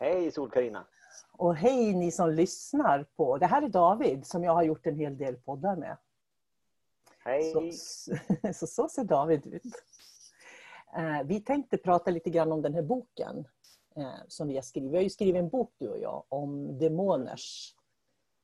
Hej 0.00 0.32
Sol-Carina. 0.32 0.86
Och 1.32 1.56
hej 1.56 1.94
ni 1.94 2.12
som 2.12 2.30
lyssnar 2.30 3.04
på. 3.16 3.38
Det 3.38 3.46
här 3.46 3.62
är 3.62 3.68
David 3.68 4.26
som 4.26 4.44
jag 4.44 4.52
har 4.52 4.62
gjort 4.62 4.86
en 4.86 4.96
hel 4.96 5.18
del 5.18 5.36
poddar 5.36 5.76
med. 5.76 5.96
Hej. 7.18 7.52
Så, 7.52 8.16
så, 8.54 8.66
så 8.66 8.88
ser 8.88 9.04
David 9.04 9.46
ut. 9.46 9.62
Eh, 10.96 11.22
vi 11.24 11.40
tänkte 11.40 11.78
prata 11.78 12.10
lite 12.10 12.30
grann 12.30 12.52
om 12.52 12.62
den 12.62 12.74
här 12.74 12.82
boken 12.82 13.48
eh, 13.96 14.26
som 14.28 14.48
vi 14.48 14.54
har 14.54 14.62
skrivit. 14.62 14.92
Vi 14.92 14.96
har 14.96 15.02
ju 15.02 15.10
skrivit 15.10 15.40
en 15.40 15.48
bok 15.48 15.72
du 15.78 15.88
och 15.88 15.98
jag 15.98 16.24
om 16.28 16.78
demoners 16.78 17.74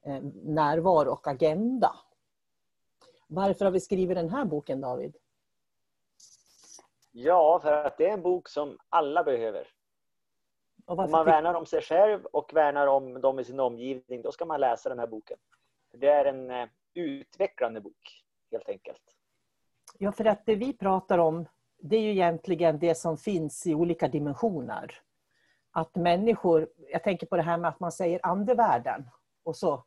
eh, 0.06 0.22
närvaro 0.44 1.10
och 1.10 1.28
agenda. 1.28 1.92
Varför 3.26 3.64
har 3.64 3.72
vi 3.72 3.80
skrivit 3.80 4.16
den 4.16 4.30
här 4.30 4.44
boken 4.44 4.80
David? 4.80 5.16
Ja, 7.12 7.60
för 7.62 7.72
att 7.72 7.98
det 7.98 8.08
är 8.08 8.12
en 8.12 8.22
bok 8.22 8.48
som 8.48 8.78
alla 8.88 9.24
behöver. 9.24 9.75
Om 10.86 11.10
man 11.10 11.24
värnar 11.24 11.54
om 11.54 11.66
sig 11.66 11.82
själv 11.82 12.24
och 12.24 12.54
värnar 12.54 12.86
om 12.86 13.20
dem 13.20 13.38
i 13.38 13.44
sin 13.44 13.60
omgivning, 13.60 14.22
då 14.22 14.32
ska 14.32 14.44
man 14.44 14.60
läsa 14.60 14.88
den 14.88 14.98
här 14.98 15.06
boken. 15.06 15.38
Det 15.92 16.08
är 16.08 16.24
en 16.24 16.50
eh, 16.50 16.68
utvecklande 16.94 17.80
bok, 17.80 18.24
helt 18.50 18.68
enkelt. 18.68 19.02
Ja, 19.98 20.12
för 20.12 20.24
att 20.24 20.46
det 20.46 20.54
vi 20.54 20.72
pratar 20.72 21.18
om, 21.18 21.46
det 21.78 21.96
är 21.96 22.00
ju 22.00 22.10
egentligen 22.10 22.78
det 22.78 22.94
som 22.94 23.16
finns 23.16 23.66
i 23.66 23.74
olika 23.74 24.08
dimensioner. 24.08 25.00
Att 25.70 25.94
människor, 25.94 26.68
jag 26.76 27.02
tänker 27.02 27.26
på 27.26 27.36
det 27.36 27.42
här 27.42 27.58
med 27.58 27.68
att 27.68 27.80
man 27.80 27.92
säger 27.92 28.20
andevärlden 28.22 29.10
och 29.44 29.56
så 29.56 29.84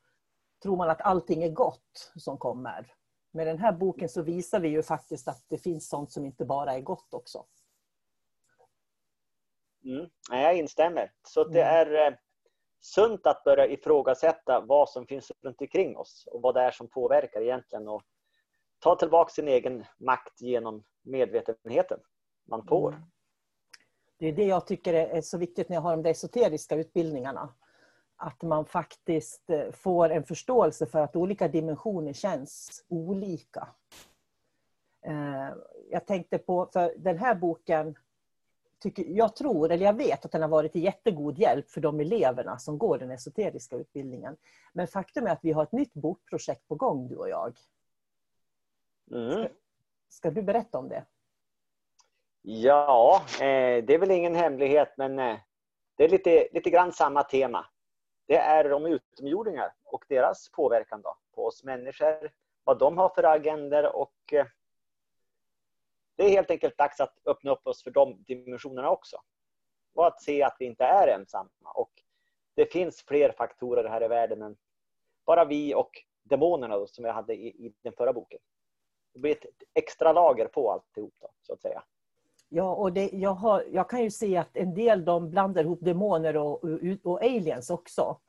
tror 0.63 0.77
man 0.77 0.89
att 0.89 1.01
allting 1.01 1.43
är 1.43 1.49
gott 1.49 2.11
som 2.15 2.37
kommer. 2.37 2.93
Med 3.31 3.47
den 3.47 3.59
här 3.59 3.71
boken 3.71 4.09
så 4.09 4.21
visar 4.21 4.59
vi 4.59 4.69
ju 4.69 4.83
faktiskt 4.83 5.27
att 5.27 5.43
det 5.47 5.57
finns 5.57 5.89
sånt 5.89 6.11
som 6.11 6.25
inte 6.25 6.45
bara 6.45 6.73
är 6.73 6.81
gott 6.81 7.13
också. 7.13 7.45
Mm. 9.85 10.09
Jag 10.31 10.57
instämmer. 10.57 11.11
Så 11.23 11.43
det 11.43 11.63
mm. 11.63 11.75
är 11.75 12.07
eh, 12.07 12.17
sunt 12.79 13.27
att 13.27 13.43
börja 13.43 13.67
ifrågasätta 13.67 14.61
vad 14.61 14.89
som 14.89 15.07
finns 15.07 15.31
runt 15.41 15.61
omkring 15.61 15.97
oss 15.97 16.27
och 16.31 16.41
vad 16.41 16.55
det 16.55 16.61
är 16.61 16.71
som 16.71 16.87
påverkar 16.87 17.41
egentligen. 17.41 17.87
Och 17.87 18.03
ta 18.79 18.95
tillbaka 18.95 19.29
sin 19.29 19.47
egen 19.47 19.85
makt 19.97 20.41
genom 20.41 20.83
medvetenheten 21.01 21.99
man 22.47 22.65
får. 22.65 22.89
Mm. 22.89 23.01
Det 24.17 24.27
är 24.27 24.33
det 24.33 24.45
jag 24.45 24.67
tycker 24.67 24.93
är 24.93 25.21
så 25.21 25.37
viktigt 25.37 25.69
när 25.69 25.75
jag 25.75 25.81
har 25.81 25.97
de 25.97 26.09
esoteriska 26.09 26.75
utbildningarna. 26.75 27.53
Att 28.15 28.41
man 28.41 28.65
faktiskt 28.65 29.49
eh, 29.49 29.71
får 29.71 30.09
en 30.09 30.23
förståelse 30.23 30.85
för 30.85 30.99
att 30.99 31.15
olika 31.15 31.47
dimensioner 31.47 32.13
känns 32.13 32.83
olika. 32.87 33.67
Eh, 35.05 35.49
jag 35.91 36.07
tänkte 36.07 36.37
på, 36.37 36.69
för 36.73 36.93
den 36.97 37.17
här 37.17 37.35
boken 37.35 37.95
tycker, 38.79 39.03
jag 39.07 39.35
tror, 39.35 39.71
eller 39.71 39.85
jag 39.85 39.97
vet 39.97 40.25
att 40.25 40.31
den 40.31 40.41
har 40.41 40.49
varit 40.49 40.71
till 40.71 40.83
jättegod 40.83 41.39
hjälp 41.39 41.69
för 41.69 41.81
de 41.81 41.99
eleverna 41.99 42.59
som 42.59 42.77
går 42.77 42.97
den 42.97 43.11
esoteriska 43.11 43.75
utbildningen. 43.75 44.37
Men 44.73 44.87
faktum 44.87 45.27
är 45.27 45.31
att 45.31 45.43
vi 45.43 45.51
har 45.51 45.63
ett 45.63 45.71
nytt 45.71 45.93
bokprojekt 45.93 46.67
på 46.67 46.75
gång, 46.75 47.07
du 47.07 47.15
och 47.15 47.29
jag. 47.29 47.57
Mm. 49.11 49.31
Ska, 49.31 49.49
ska, 50.09 50.31
du 50.31 50.41
berätta 50.41 50.77
om 50.77 50.89
det? 50.89 51.05
Ja, 52.41 53.21
eh, 53.33 53.83
det 53.83 53.93
är 53.93 53.99
väl 53.99 54.11
ingen 54.11 54.35
hemlighet, 54.35 54.93
men 54.97 55.19
eh, 55.19 55.37
det 55.95 56.03
är 56.03 56.09
lite, 56.09 56.47
lite 56.51 56.69
grann 56.69 56.91
samma 56.91 57.23
tema. 57.23 57.65
Det 58.27 58.37
är 58.37 58.71
om 58.71 58.85
utomjordingar 58.85 59.73
och 59.83 60.05
deras 60.07 60.49
påverkan 60.49 61.01
då, 61.01 61.17
på 61.35 61.45
oss 61.45 61.63
människor, 61.63 62.31
vad 62.63 62.79
de 62.79 62.97
har 62.97 63.09
för 63.09 63.23
agender 63.23 63.95
och 63.95 64.33
eh, 64.33 64.45
det 66.19 66.25
är 66.25 66.29
helt 66.29 66.51
enkelt 66.51 66.77
dags 66.77 66.99
att 66.99 67.13
öppna 67.25 67.51
upp 67.51 67.67
oss 67.67 67.83
för 67.83 67.91
de 67.91 68.23
dimensionerna 68.27 68.89
också. 68.89 69.17
Och 69.95 70.07
att 70.07 70.21
se 70.21 70.43
att 70.43 70.55
vi 70.59 70.65
inte 70.65 70.83
är 70.83 71.07
ensamma. 71.07 71.71
Och 71.75 71.91
det 72.55 72.65
finns 72.65 73.03
fler 73.07 73.31
faktorer 73.31 73.89
här 73.89 74.03
i 74.03 74.07
världen 74.07 74.41
än 74.41 74.57
bara 75.25 75.45
vi 75.45 75.75
och 75.75 75.89
demonerna 76.23 76.87
som 76.87 77.05
jag 77.05 77.13
hade 77.13 77.33
i, 77.33 77.47
i 77.47 77.73
den 77.81 77.93
förra 77.93 78.13
boken. 78.13 78.39
Det 79.13 79.19
blir 79.19 79.31
ett 79.31 79.45
extra 79.73 80.13
lager 80.13 80.45
på 80.45 80.71
alltihop 80.71 81.13
då, 81.19 81.29
så 81.41 81.53
att 81.53 81.61
säga. 81.61 81.83
Ja, 82.49 82.75
och 82.75 82.93
det, 82.93 83.09
jag, 83.13 83.33
har, 83.33 83.63
jag 83.71 83.89
kan 83.89 84.03
ju 84.03 84.11
se 84.11 84.37
att 84.37 84.57
en 84.57 84.73
del 84.73 85.05
de 85.05 85.29
blandar 85.29 85.63
ihop 85.63 85.79
demoner 85.81 86.37
och, 86.37 86.63
och, 86.63 86.79
och 87.03 87.23
aliens 87.23 87.69
också. 87.69 88.19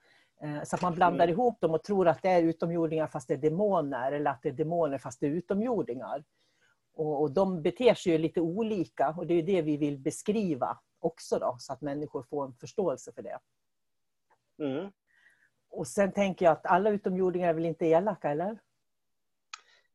Eh, 0.42 0.62
så 0.64 0.76
att 0.76 0.82
man 0.82 0.94
blandar 0.94 1.24
mm. 1.24 1.32
ihop 1.32 1.60
dem 1.60 1.74
och 1.74 1.82
tror 1.82 2.08
att 2.08 2.22
det 2.22 2.28
är 2.28 2.42
utomjordingar 2.42 3.06
fast 3.06 3.28
det 3.28 3.34
är 3.34 3.38
demoner 3.38 4.12
eller 4.12 4.30
att 4.30 4.42
det 4.42 4.48
är 4.48 4.52
demoner 4.52 4.98
fast 4.98 5.20
det 5.20 5.26
är 5.26 5.30
utomjordingar. 5.30 6.24
Och, 6.92 7.22
och 7.22 7.30
de 7.30 7.62
beter 7.62 7.94
sig 7.94 8.12
ju 8.12 8.18
lite 8.18 8.40
olika 8.40 9.14
och 9.18 9.26
det 9.26 9.34
är 9.34 9.42
det 9.42 9.62
vi 9.62 9.76
vill 9.76 9.98
beskriva 9.98 10.78
också 10.98 11.38
då, 11.38 11.56
så 11.58 11.72
att 11.72 11.80
människor 11.80 12.22
får 12.22 12.44
en 12.44 12.54
förståelse 12.54 13.12
för 13.12 13.22
det. 13.22 13.38
Mm. 14.58 14.92
Och 15.70 15.86
sen 15.86 16.12
tänker 16.12 16.44
jag 16.44 16.52
att 16.52 16.66
alla 16.66 16.90
utomjordingar 16.90 17.48
är 17.48 17.54
väl 17.54 17.64
inte 17.64 17.86
elaka, 17.86 18.30
eller? 18.30 18.58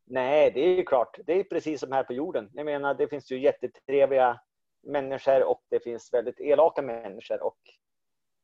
Nej, 0.04 0.52
det 0.52 0.60
är 0.60 0.76
ju 0.76 0.84
klart. 0.84 1.20
Det 1.26 1.34
är 1.34 1.44
precis 1.44 1.80
som 1.80 1.92
här 1.92 2.04
på 2.04 2.14
jorden. 2.14 2.50
Jag 2.54 2.66
menar, 2.66 2.94
det 2.94 3.08
finns 3.08 3.32
ju 3.32 3.40
jättetrevliga 3.40 4.42
människor 4.82 5.44
och 5.44 5.64
det 5.70 5.80
finns 5.80 6.14
väldigt 6.14 6.40
elaka 6.40 6.82
människor. 6.82 7.44
Och 7.44 7.60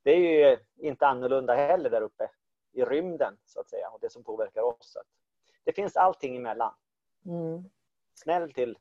det 0.04 0.12
är 0.12 0.50
ju 0.50 0.58
inte 0.78 1.08
annorlunda 1.08 1.56
heller 1.56 1.90
där 1.90 2.02
uppe 2.02 2.30
i 2.72 2.84
rymden, 2.84 3.38
så 3.46 3.60
att 3.60 3.70
säga, 3.70 3.90
och 3.90 4.00
det 4.02 4.10
som 4.10 4.24
påverkar 4.24 4.62
oss. 4.62 4.98
Det 5.64 5.74
finns 5.74 5.96
allting 5.96 6.38
emellan. 6.38 6.74
Mm 7.26 7.70
snäll 8.14 8.54
till, 8.54 8.78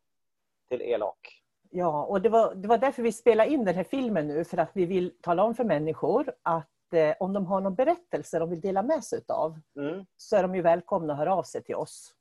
till 0.68 0.82
elak. 0.82 1.42
Ja, 1.70 2.04
och 2.04 2.22
det 2.22 2.28
var, 2.28 2.54
det 2.54 2.68
var 2.68 2.78
därför 2.78 3.02
vi 3.02 3.12
spelade 3.12 3.50
in 3.50 3.64
den 3.64 3.74
här 3.74 3.84
filmen 3.84 4.26
nu, 4.26 4.44
för 4.44 4.58
att 4.58 4.70
vi 4.74 4.86
vill 4.86 5.12
tala 5.20 5.42
om 5.44 5.54
för 5.54 5.64
människor 5.64 6.32
att 6.42 6.92
eh, 6.92 7.14
om 7.20 7.32
de 7.32 7.46
har 7.46 7.60
någon 7.60 7.74
berättelse 7.74 8.38
de 8.38 8.50
vill 8.50 8.60
dela 8.60 8.82
med 8.82 9.04
sig 9.04 9.20
av, 9.28 9.60
mm. 9.76 10.06
så 10.16 10.36
är 10.36 10.42
de 10.42 10.54
ju 10.54 10.62
välkomna 10.62 11.12
att 11.12 11.18
höra 11.18 11.34
av 11.34 11.42
sig 11.42 11.62
till 11.62 11.74
oss. 11.74 12.14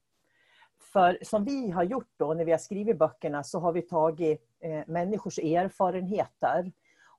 För 0.94 1.18
som 1.22 1.46
vi 1.46 1.72
har 1.72 1.84
gjort 1.84 2.12
då, 2.18 2.34
när 2.34 2.46
vi 2.46 2.52
har 2.52 2.58
skrivit 2.58 2.98
böckerna, 2.98 3.44
så 3.44 3.60
har 3.60 3.74
vi 3.74 3.82
tagit 3.82 4.50
eh, 4.60 4.84
människors 4.88 5.40
erfarenheter 5.40 6.72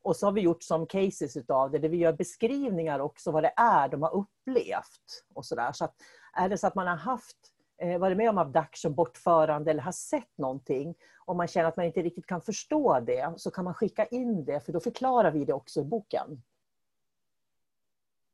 och 0.02 0.16
så 0.16 0.26
har 0.26 0.32
vi 0.32 0.40
gjort 0.40 0.62
som 0.62 0.86
cases 0.86 1.36
utav 1.36 1.70
det, 1.70 1.78
där 1.78 1.88
vi 1.88 1.96
gör 1.96 2.12
beskrivningar 2.12 2.98
också 2.98 3.30
vad 3.30 3.42
det 3.42 3.52
är 3.56 3.88
de 3.88 4.02
har 4.02 4.14
upplevt. 4.14 5.24
och 5.34 5.46
Så, 5.46 5.54
där. 5.54 5.72
så 5.72 5.84
att, 5.84 5.94
Är 6.34 6.48
det 6.48 6.58
så 6.58 6.66
att 6.66 6.74
man 6.74 6.86
har 6.86 6.96
haft 6.96 7.36
varit 7.98 8.16
med 8.16 8.30
om 8.30 8.38
abduction, 8.38 8.94
bortförande 8.94 9.70
eller 9.70 9.82
har 9.82 9.92
sett 9.92 10.38
någonting, 10.38 10.94
om 11.24 11.36
man 11.36 11.48
känner 11.48 11.68
att 11.68 11.76
man 11.76 11.86
inte 11.86 12.02
riktigt 12.02 12.26
kan 12.26 12.42
förstå 12.42 13.00
det, 13.00 13.34
så 13.36 13.50
kan 13.50 13.64
man 13.64 13.74
skicka 13.74 14.06
in 14.06 14.44
det, 14.44 14.60
för 14.60 14.72
då 14.72 14.80
förklarar 14.80 15.30
vi 15.30 15.44
det 15.44 15.52
också 15.52 15.80
i 15.80 15.84
boken. 15.84 16.42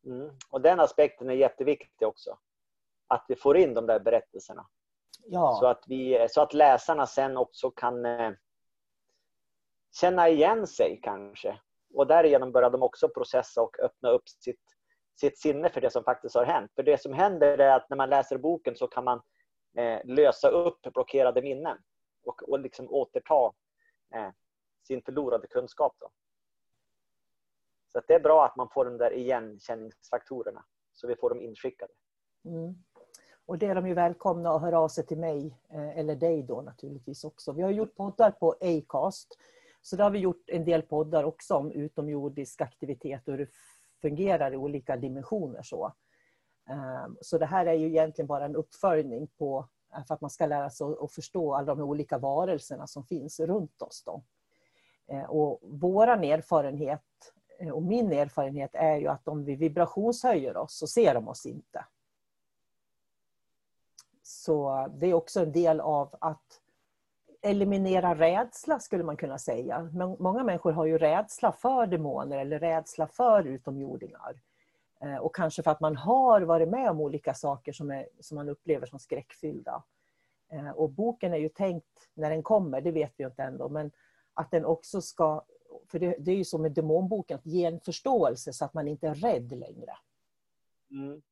Mm. 0.07 0.31
Och 0.51 0.61
den 0.61 0.81
aspekten 0.81 1.31
är 1.31 1.35
jätteviktig 1.35 2.09
också. 2.09 2.39
Att 3.07 3.25
vi 3.29 3.37
får 3.37 3.57
in 3.57 3.75
de 3.75 3.87
där 3.87 4.01
berättelserna. 4.01 4.67
Ja. 5.27 5.57
Så, 5.61 5.67
att 5.67 5.85
vi, 5.87 6.27
så 6.31 6.41
att 6.41 6.55
läsarna 6.55 7.07
sen 7.07 7.37
också 7.37 7.71
kan 7.71 8.07
eh, 8.07 8.33
känna 10.01 10.29
igen 10.29 10.67
sig 10.67 11.01
kanske. 11.03 11.61
Och 11.95 12.07
därigenom 12.07 12.53
börjar 12.53 12.71
de 12.71 12.83
också 12.83 13.09
processa 13.09 13.63
och 13.63 13.81
öppna 13.81 14.11
upp 14.11 14.29
sitt, 14.29 14.63
sitt 15.21 15.39
sinne 15.39 15.69
för 15.69 15.81
det 15.81 15.91
som 15.91 16.05
faktiskt 16.05 16.35
har 16.35 16.45
hänt. 16.45 16.73
För 16.75 16.83
det 16.83 17.03
som 17.03 17.13
händer 17.13 17.59
är 17.59 17.77
att 17.77 17.91
när 17.91 17.97
man 17.97 18.11
läser 18.11 18.39
boken 18.39 18.77
så 18.77 18.87
kan 18.87 19.05
man 19.05 19.19
eh, 19.19 19.23
Eh, 19.77 20.01
lösa 20.05 20.49
upp 20.49 20.83
blockerade 20.83 21.43
minnen 21.43 21.79
och, 22.25 22.49
och 22.49 22.59
liksom 22.59 22.91
återta 22.91 23.53
eh, 24.15 24.29
sin 24.87 25.03
förlorade 25.03 25.47
kunskap. 25.47 25.97
Då. 26.01 26.11
Så 27.93 28.01
det 28.07 28.15
är 28.15 28.21
bra 28.21 28.45
att 28.45 28.57
man 28.57 28.69
får 28.69 28.85
de 28.85 28.99
där 28.99 29.13
igenkänningsfaktorerna 29.13 30.65
så 30.93 31.07
vi 31.07 31.17
får 31.17 31.31
dem 31.31 31.41
inskickade. 31.41 31.93
Mm. 32.45 32.75
Och 33.47 33.59
det 33.59 33.67
är 33.67 33.75
de 33.75 33.87
ju 33.89 33.95
välkomna 33.95 34.51
att 34.51 34.63
höra 34.63 34.81
av 34.81 34.89
sig 34.89 35.07
till 35.07 35.19
mig, 35.19 35.61
eh, 35.71 35.99
eller 35.99 36.17
dig 36.17 36.43
då 36.43 36.61
naturligtvis 36.61 37.25
också. 37.25 37.53
Vi 37.53 37.63
har 37.63 37.71
gjort 37.71 37.97
poddar 37.97 38.31
på 38.31 38.57
Acast. 38.61 39.39
Så 39.83 39.97
där 39.97 40.05
har 40.05 40.11
vi 40.11 40.19
gjort 40.19 40.51
en 40.51 40.65
del 40.65 40.83
poddar 40.83 41.25
också 41.25 41.55
om 41.55 41.73
utomjordisk 41.73 42.61
aktivitet 42.61 43.29
och 43.29 43.35
hur 43.35 43.39
det 43.39 43.51
fungerar 44.03 44.55
i 44.55 44.57
olika 44.57 44.97
dimensioner. 44.97 45.63
Så, 45.63 45.93
Ehm, 46.71 47.17
så 47.21 47.39
det 47.39 47.47
här 47.47 47.67
är 47.67 47.73
ju 47.73 47.87
egentligen 47.87 48.27
bara 48.27 48.45
en 48.45 48.57
uppföljning 48.57 49.27
på 49.27 49.69
eh, 49.95 50.05
för 50.05 50.15
att 50.15 50.21
man 50.21 50.31
ska 50.31 50.47
lära 50.47 50.71
sig 50.71 50.87
att 51.01 51.13
förstå 51.13 51.55
alla 51.55 51.75
de 51.75 51.81
olika 51.81 52.19
varelserna 52.19 52.87
som 52.87 53.05
finns 53.05 53.41
runt 53.41 53.83
oss. 53.83 54.03
Då. 54.07 54.23
Ehm, 55.07 55.31
och 55.31 55.61
våran 55.63 56.25
erfarenhet 56.25 57.03
eh, 57.59 57.71
och 57.71 57.83
min 57.83 58.13
erfarenhet 58.13 58.71
är 58.75 58.97
ju 58.97 59.09
att 59.09 59.29
om 59.29 59.45
vi 59.45 59.57
vibrationshöjer 59.57 60.57
oss 60.57 60.79
så 60.79 60.87
ser 60.87 61.15
de 61.15 61.29
oss 61.29 61.47
inte. 61.47 61.85
Så 64.23 64.87
det 64.97 65.07
är 65.07 65.15
också 65.15 65.41
en 65.41 65.53
del 65.53 65.81
av 65.81 66.17
att 66.21 66.61
eliminera 67.43 68.15
rädsla 68.15 68.81
skulle 68.81 69.05
man 69.05 69.17
kunna 69.17 69.39
säga. 69.39 69.91
Många 70.19 70.45
människor 70.45 70.73
har 70.73 70.87
ju 70.87 70.99
rädsla 70.99 71.53
för 71.53 71.87
demoner 71.87 72.39
eller 72.39 72.59
rädsla 72.59 73.07
för 73.07 73.47
utomjordingar. 73.47 74.41
Eh, 75.07 75.17
och 75.17 75.35
kanske 75.35 75.63
för 75.63 75.71
att 75.71 75.81
man 75.81 75.97
har 75.97 76.41
varit 76.41 76.69
med 76.69 76.91
om 76.91 77.01
olika 77.01 77.35
saker 77.35 77.73
som, 77.73 77.91
är, 77.91 78.09
som 78.21 78.35
man 78.35 78.49
upplever 78.49 78.87
som 78.87 78.99
skräckfyllda. 78.99 79.83
Eh, 80.53 80.71
och 80.71 80.91
boken 80.91 81.33
är 81.33 81.39
ju 81.39 81.49
tänkt, 81.49 82.09
när 82.15 82.31
den 82.31 82.43
kommer, 82.43 82.81
det 82.81 82.91
vet 82.91 83.13
vi 83.17 83.25
ju 83.25 83.29
inte 83.31 83.43
ändå, 83.43 83.69
men 83.69 83.91
att 84.35 84.51
den 84.51 84.65
också 84.65 85.01
ska, 85.01 85.45
för 85.91 85.99
det, 85.99 86.17
det 86.19 86.31
är 86.31 86.37
ju 86.37 86.45
så 86.45 86.59
med 86.59 86.73
demonboken, 86.73 87.39
att 87.39 87.47
ge 87.47 87.65
en 87.65 87.81
förståelse 87.81 88.53
så 88.53 88.65
att 88.65 88.75
man 88.75 88.89
inte 88.89 89.09
är 89.09 89.15
rädd 89.15 89.53
längre. 89.53 89.93
Mm 90.91 91.23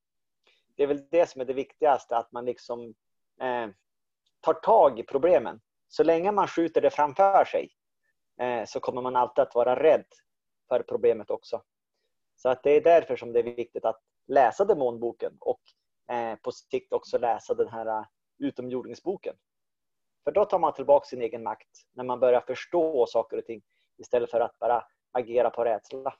det 0.76 0.82
är 0.82 0.86
väl 0.86 1.08
det 1.10 1.30
som 1.30 1.40
är 1.40 1.44
det 1.44 1.52
viktigaste, 1.52 2.16
att 2.16 2.32
man 2.32 2.44
liksom 2.44 2.94
eh, 3.40 3.68
tar 4.40 4.54
tag 4.54 4.98
i 4.98 5.02
problemen. 5.02 5.60
Så 5.88 6.02
länge 6.02 6.32
man 6.32 6.46
skjuter 6.46 6.80
det 6.80 6.90
framför 6.90 7.44
sig 7.44 7.70
eh, 8.40 8.64
så 8.64 8.80
kommer 8.80 9.02
man 9.02 9.16
alltid 9.16 9.42
att 9.42 9.54
vara 9.54 9.82
rädd 9.82 10.06
för 10.68 10.82
problemet 10.82 11.30
också. 11.30 11.62
Så 12.44 12.50
att 12.50 12.62
det 12.62 12.70
är 12.70 12.80
därför 12.80 13.16
som 13.16 13.32
det 13.32 13.38
är 13.38 13.42
viktigt 13.42 13.84
att 13.84 14.00
läsa 14.26 14.64
demonboken 14.64 15.36
och 15.40 15.60
eh, 16.10 16.36
på 16.36 16.52
sikt 16.52 16.92
också 16.92 17.18
läsa 17.18 17.54
den 17.54 17.68
här 17.68 17.86
eh, 17.86 18.04
utomjordingsboken. 18.38 19.34
För 20.24 20.32
då 20.32 20.44
tar 20.44 20.58
man 20.58 20.74
tillbaka 20.74 21.06
sin 21.06 21.22
egen 21.22 21.42
makt 21.42 21.68
när 21.92 22.04
man 22.04 22.20
börjar 22.20 22.40
förstå 22.40 23.06
saker 23.06 23.38
och 23.38 23.44
ting 23.44 23.62
istället 23.96 24.30
för 24.30 24.40
att 24.40 24.58
bara 24.58 24.84
agera 25.12 25.50
på 25.50 25.64
rädsla. 25.64 26.14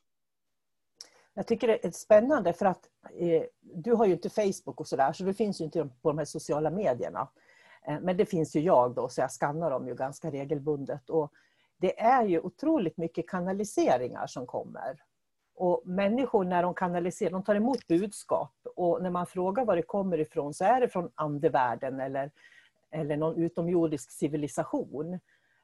Jag 1.35 1.47
tycker 1.47 1.69
det 1.69 1.85
är 1.85 1.91
spännande 1.91 2.53
för 2.53 2.67
att 2.67 2.88
eh, 3.19 3.43
du 3.61 3.93
har 3.93 4.06
ju 4.06 4.12
inte 4.12 4.31
Facebook 4.31 4.81
och 4.81 4.88
sådär 4.88 5.12
så 5.12 5.25
du 5.25 5.35
finns 5.35 5.61
ju 5.61 5.65
inte 5.65 5.88
på 6.03 6.09
de 6.09 6.19
här 6.19 6.25
sociala 6.25 6.70
medierna. 6.70 7.29
Eh, 7.87 8.00
men 8.00 8.17
det 8.17 8.27
finns 8.27 8.56
ju 8.56 8.61
jag 8.61 8.94
då 8.94 9.09
så 9.09 9.20
jag 9.20 9.32
skannar 9.32 9.70
dem 9.70 9.88
ju 9.88 9.94
ganska 9.94 10.31
regelbundet. 10.31 11.11
Och 11.11 11.32
det 11.77 12.00
är 12.00 12.25
ju 12.25 12.41
otroligt 12.41 12.97
mycket 12.97 13.29
kanaliseringar 13.29 14.27
som 14.27 14.47
kommer. 14.47 15.00
Och 15.55 15.83
människor 15.85 16.45
när 16.45 16.62
de 16.62 16.75
kanaliserar, 16.75 17.31
de 17.31 17.43
tar 17.45 17.55
emot 17.55 17.87
budskap 17.87 18.55
och 18.77 19.03
när 19.03 19.11
man 19.11 19.27
frågar 19.27 19.65
var 19.65 19.77
det 19.77 19.83
kommer 19.83 20.19
ifrån 20.19 20.55
så 20.55 20.65
är 20.65 20.81
det 20.81 20.89
från 20.89 21.12
andevärlden 21.15 22.01
eller, 22.01 22.31
eller 22.91 23.17
någon 23.17 23.37
utomjordisk 23.37 24.11
civilisation. 24.11 25.21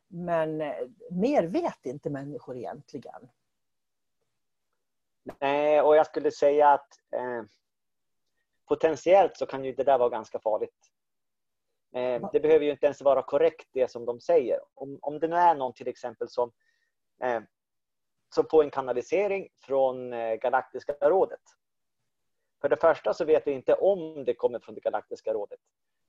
Men 0.09 0.61
eh, 0.61 0.75
mer 1.11 1.43
vet 1.43 1.87
inte 1.87 2.11
människor 2.11 2.57
egentligen. 2.57 3.29
Nej, 5.41 5.81
och 5.81 5.97
jag 5.97 6.07
skulle 6.07 6.31
säga 6.31 6.69
att 6.69 6.89
eh, 7.15 7.43
potentiellt 8.69 9.37
så 9.37 9.47
kan 9.47 9.65
ju 9.65 9.73
det 9.73 9.85
där 9.85 9.99
vara 9.99 10.09
ganska 10.09 10.39
farligt. 10.39 10.91
Eh, 11.95 12.31
det 12.33 12.41
behöver 12.41 12.65
ju 12.65 12.71
inte 12.71 12.87
ens 12.87 13.03
vara 13.03 13.23
korrekt 13.23 13.69
det 13.73 13.91
som 13.91 14.05
de 14.05 14.21
säger. 14.21 14.59
Om, 14.75 14.99
om 15.03 15.19
det 15.19 15.29
nu 15.29 15.37
är 15.37 15.55
någon 15.55 15.73
till 15.73 15.89
exempel 15.89 16.29
som, 16.29 16.53
eh, 17.23 17.41
som 18.35 18.47
får 18.51 18.65
en 18.65 18.71
kanalisering 18.71 19.49
från 19.63 20.13
eh, 20.13 20.35
Galaktiska 20.35 20.93
rådet. 21.01 21.41
För 22.61 22.69
det 22.69 22.77
första 22.77 23.15
så 23.15 23.25
vet 23.25 23.47
vi 23.47 23.51
inte 23.51 23.75
om 23.75 24.25
det 24.25 24.35
kommer 24.35 24.59
från 24.59 24.75
det 24.75 24.81
Galaktiska 24.81 25.33
rådet. 25.33 25.61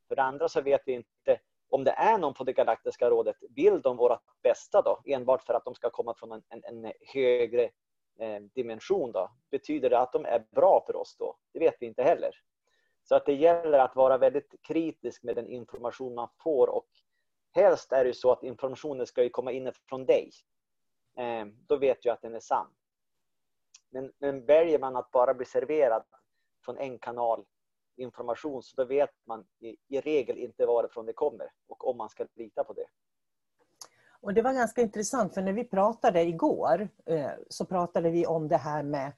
För 0.08 0.16
det 0.16 0.22
andra 0.22 0.50
så 0.50 0.62
vet 0.62 0.82
vi 0.86 0.92
inte 0.92 1.40
om 1.70 1.84
det 1.84 1.92
är 1.92 2.18
någon 2.18 2.34
på 2.34 2.44
det 2.44 2.54
Galaktiska 2.54 3.10
rådet, 3.10 3.36
vill 3.56 3.82
de 3.82 3.98
vårt 3.98 4.42
bästa 4.44 4.82
då? 4.82 5.02
Enbart 5.06 5.44
för 5.44 5.54
att 5.54 5.66
de 5.66 5.76
ska 5.76 5.90
komma 5.90 6.14
från 6.14 6.32
en, 6.32 6.44
en, 6.50 6.64
en 6.64 6.94
högre 7.14 7.70
Eh, 8.22 8.42
dimension 8.56 9.12
då, 9.12 9.32
betyder 9.52 9.90
det 9.90 10.00
att 10.00 10.14
de 10.14 10.26
är 10.26 10.46
bra 10.52 10.84
för 10.88 10.96
oss 10.96 11.16
då? 11.20 11.38
Det 11.54 11.60
vet 11.60 11.76
vi 11.80 11.86
inte 11.86 12.04
heller. 12.04 12.32
Så 13.04 13.16
att 13.16 13.26
det 13.26 13.34
gäller 13.34 13.80
att 13.80 13.96
vara 13.96 14.18
väldigt 14.18 14.56
kritisk 14.68 15.24
med 15.24 15.36
den 15.36 15.48
information 15.48 16.16
man 16.16 16.30
får 16.44 16.68
och 16.68 16.88
helst 17.52 17.92
är 17.92 18.06
det 18.06 18.14
så 18.14 18.32
att 18.32 18.44
informationen 18.44 19.08
ska 19.08 19.30
komma 19.30 19.52
inifrån 19.52 20.06
dig. 20.06 20.32
Eh, 21.18 21.46
då 21.68 21.78
vet 21.78 22.06
jag 22.06 22.14
att 22.14 22.22
den 22.22 22.36
är 22.36 22.40
sann. 22.40 22.68
Men, 23.90 24.12
men 24.20 24.46
väljer 24.46 24.80
man 24.80 24.96
att 24.96 25.12
bara 25.12 25.34
bli 25.34 25.46
serverad 25.46 26.04
från 26.66 26.78
en 26.78 27.00
kanal 27.00 27.46
information 27.96 28.64
så 28.64 28.82
då 28.82 28.86
vet 28.86 29.10
man 29.28 29.46
i, 29.60 29.78
i 29.88 30.02
regel 30.02 30.38
inte 30.38 30.66
varifrån 30.66 31.06
det 31.06 31.14
kommer 31.14 31.52
och 31.68 31.90
om 31.90 31.98
man 31.98 32.10
ska 32.10 32.26
lita 32.36 32.64
på 32.64 32.74
det. 32.74 32.86
Och 34.22 34.34
det 34.34 34.42
var 34.42 34.54
ganska 34.54 34.82
intressant 34.82 35.34
för 35.34 35.42
när 35.42 35.54
vi 35.54 35.64
pratade 35.64 36.22
igår 36.22 36.90
eh, 37.06 37.32
så 37.50 37.66
pratade 37.66 38.10
vi 38.10 38.26
om 38.26 38.48
det 38.48 38.58
här 38.58 38.84
med 38.84 39.12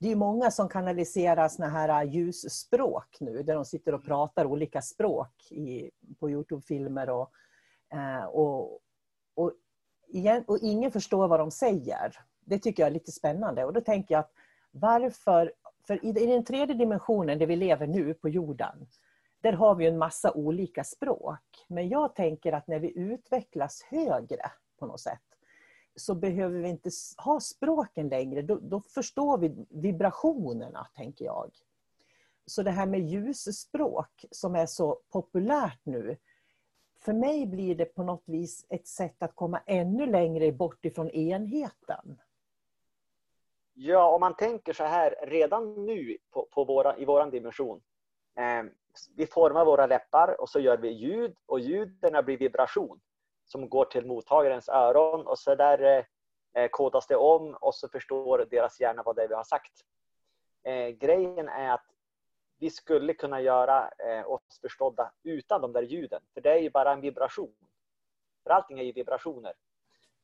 det 0.00 0.12
är 0.12 0.16
många 0.16 0.50
som 0.50 0.68
kanaliserar 0.68 1.48
såna 1.48 1.68
här 1.68 2.04
eh, 2.04 2.10
ljusspråk 2.10 3.16
nu 3.20 3.42
där 3.42 3.54
de 3.54 3.64
sitter 3.64 3.94
och 3.94 4.04
pratar 4.04 4.44
olika 4.44 4.82
språk 4.82 5.52
i, 5.52 5.90
på 6.20 6.30
Youtube-filmer 6.30 7.10
och, 7.10 7.32
och, 8.28 8.80
och, 9.34 9.52
och 10.46 10.58
ingen 10.58 10.92
förstår 10.92 11.28
vad 11.28 11.40
de 11.40 11.50
säger. 11.50 12.16
Det 12.44 12.58
tycker 12.58 12.82
jag 12.82 12.88
är 12.90 12.94
lite 12.94 13.12
spännande 13.12 13.64
och 13.64 13.72
då 13.72 13.80
tänker 13.80 14.14
jag 14.14 14.20
att 14.20 14.32
varför, 14.70 15.52
för 15.86 16.04
i, 16.04 16.08
i 16.08 16.26
den 16.26 16.44
tredje 16.44 16.74
dimensionen 16.74 17.38
där 17.38 17.46
vi 17.46 17.56
lever 17.56 17.86
nu 17.86 18.14
på 18.14 18.28
jorden 18.28 18.86
där 19.40 19.52
har 19.52 19.74
vi 19.74 19.86
en 19.86 19.98
massa 19.98 20.32
olika 20.32 20.84
språk. 20.84 21.66
Men 21.68 21.88
jag 21.88 22.14
tänker 22.14 22.52
att 22.52 22.66
när 22.66 22.78
vi 22.78 22.98
utvecklas 22.98 23.82
högre 23.82 24.50
på 24.78 24.86
något 24.86 25.00
sätt 25.00 25.22
så 25.96 26.14
behöver 26.14 26.58
vi 26.58 26.68
inte 26.68 26.90
ha 27.16 27.40
språken 27.40 28.08
längre. 28.08 28.42
Då, 28.42 28.58
då 28.62 28.80
förstår 28.80 29.38
vi 29.38 29.66
vibrationerna, 29.68 30.86
tänker 30.94 31.24
jag. 31.24 31.50
Så 32.46 32.62
det 32.62 32.70
här 32.70 32.86
med 32.86 33.00
ljusspråk 33.00 34.24
som 34.30 34.54
är 34.54 34.66
så 34.66 35.00
populärt 35.10 35.80
nu. 35.82 36.16
För 37.00 37.12
mig 37.12 37.46
blir 37.46 37.74
det 37.74 37.84
på 37.84 38.02
något 38.02 38.22
vis 38.26 38.66
ett 38.68 38.86
sätt 38.86 39.22
att 39.22 39.34
komma 39.34 39.60
ännu 39.66 40.06
längre 40.06 40.52
bort 40.52 40.84
ifrån 40.84 41.10
enheten. 41.10 42.18
Ja, 43.74 44.14
om 44.14 44.20
man 44.20 44.36
tänker 44.36 44.72
så 44.72 44.84
här 44.84 45.14
redan 45.22 45.86
nu 45.86 46.16
på, 46.30 46.48
på 46.50 46.64
våra, 46.64 46.96
i 46.96 47.04
vår 47.04 47.30
dimension. 47.30 47.80
Eh, 48.36 48.64
vi 49.16 49.26
formar 49.26 49.64
våra 49.64 49.86
läppar 49.86 50.40
och 50.40 50.48
så 50.48 50.60
gör 50.60 50.76
vi 50.76 50.88
ljud 50.88 51.36
och 51.46 51.60
ljuden 51.60 52.24
blir 52.24 52.38
vibration 52.38 53.00
som 53.44 53.68
går 53.68 53.84
till 53.84 54.06
mottagarens 54.06 54.68
öron 54.68 55.26
och 55.26 55.38
så 55.38 55.54
där 55.54 55.82
eh, 55.82 56.04
eh 56.62 56.68
kodas 56.70 57.06
det 57.06 57.16
om 57.16 57.54
och 57.54 57.74
så 57.74 57.88
förstår 57.88 58.46
deras 58.50 58.80
hjärna 58.80 59.02
vad 59.02 59.16
det 59.16 59.22
är 59.22 59.28
vi 59.28 59.34
har 59.34 59.44
sagt. 59.44 59.72
Eh, 60.62 60.88
grejen 60.88 61.48
är 61.48 61.70
att 61.70 61.86
vi 62.58 62.70
skulle 62.70 63.14
kunna 63.14 63.40
göra 63.40 63.88
eh, 63.88 64.30
oss 64.30 64.60
förstådda 64.60 65.12
utan 65.22 65.60
de 65.60 65.72
där 65.72 65.82
ljuden, 65.82 66.22
för 66.34 66.40
det 66.40 66.50
är 66.50 66.58
ju 66.58 66.70
bara 66.70 66.92
en 66.92 67.00
vibration. 67.00 67.54
För 68.42 68.50
allting 68.50 68.78
är 68.78 68.82
ju 68.82 68.92
vibrationer. 68.92 69.52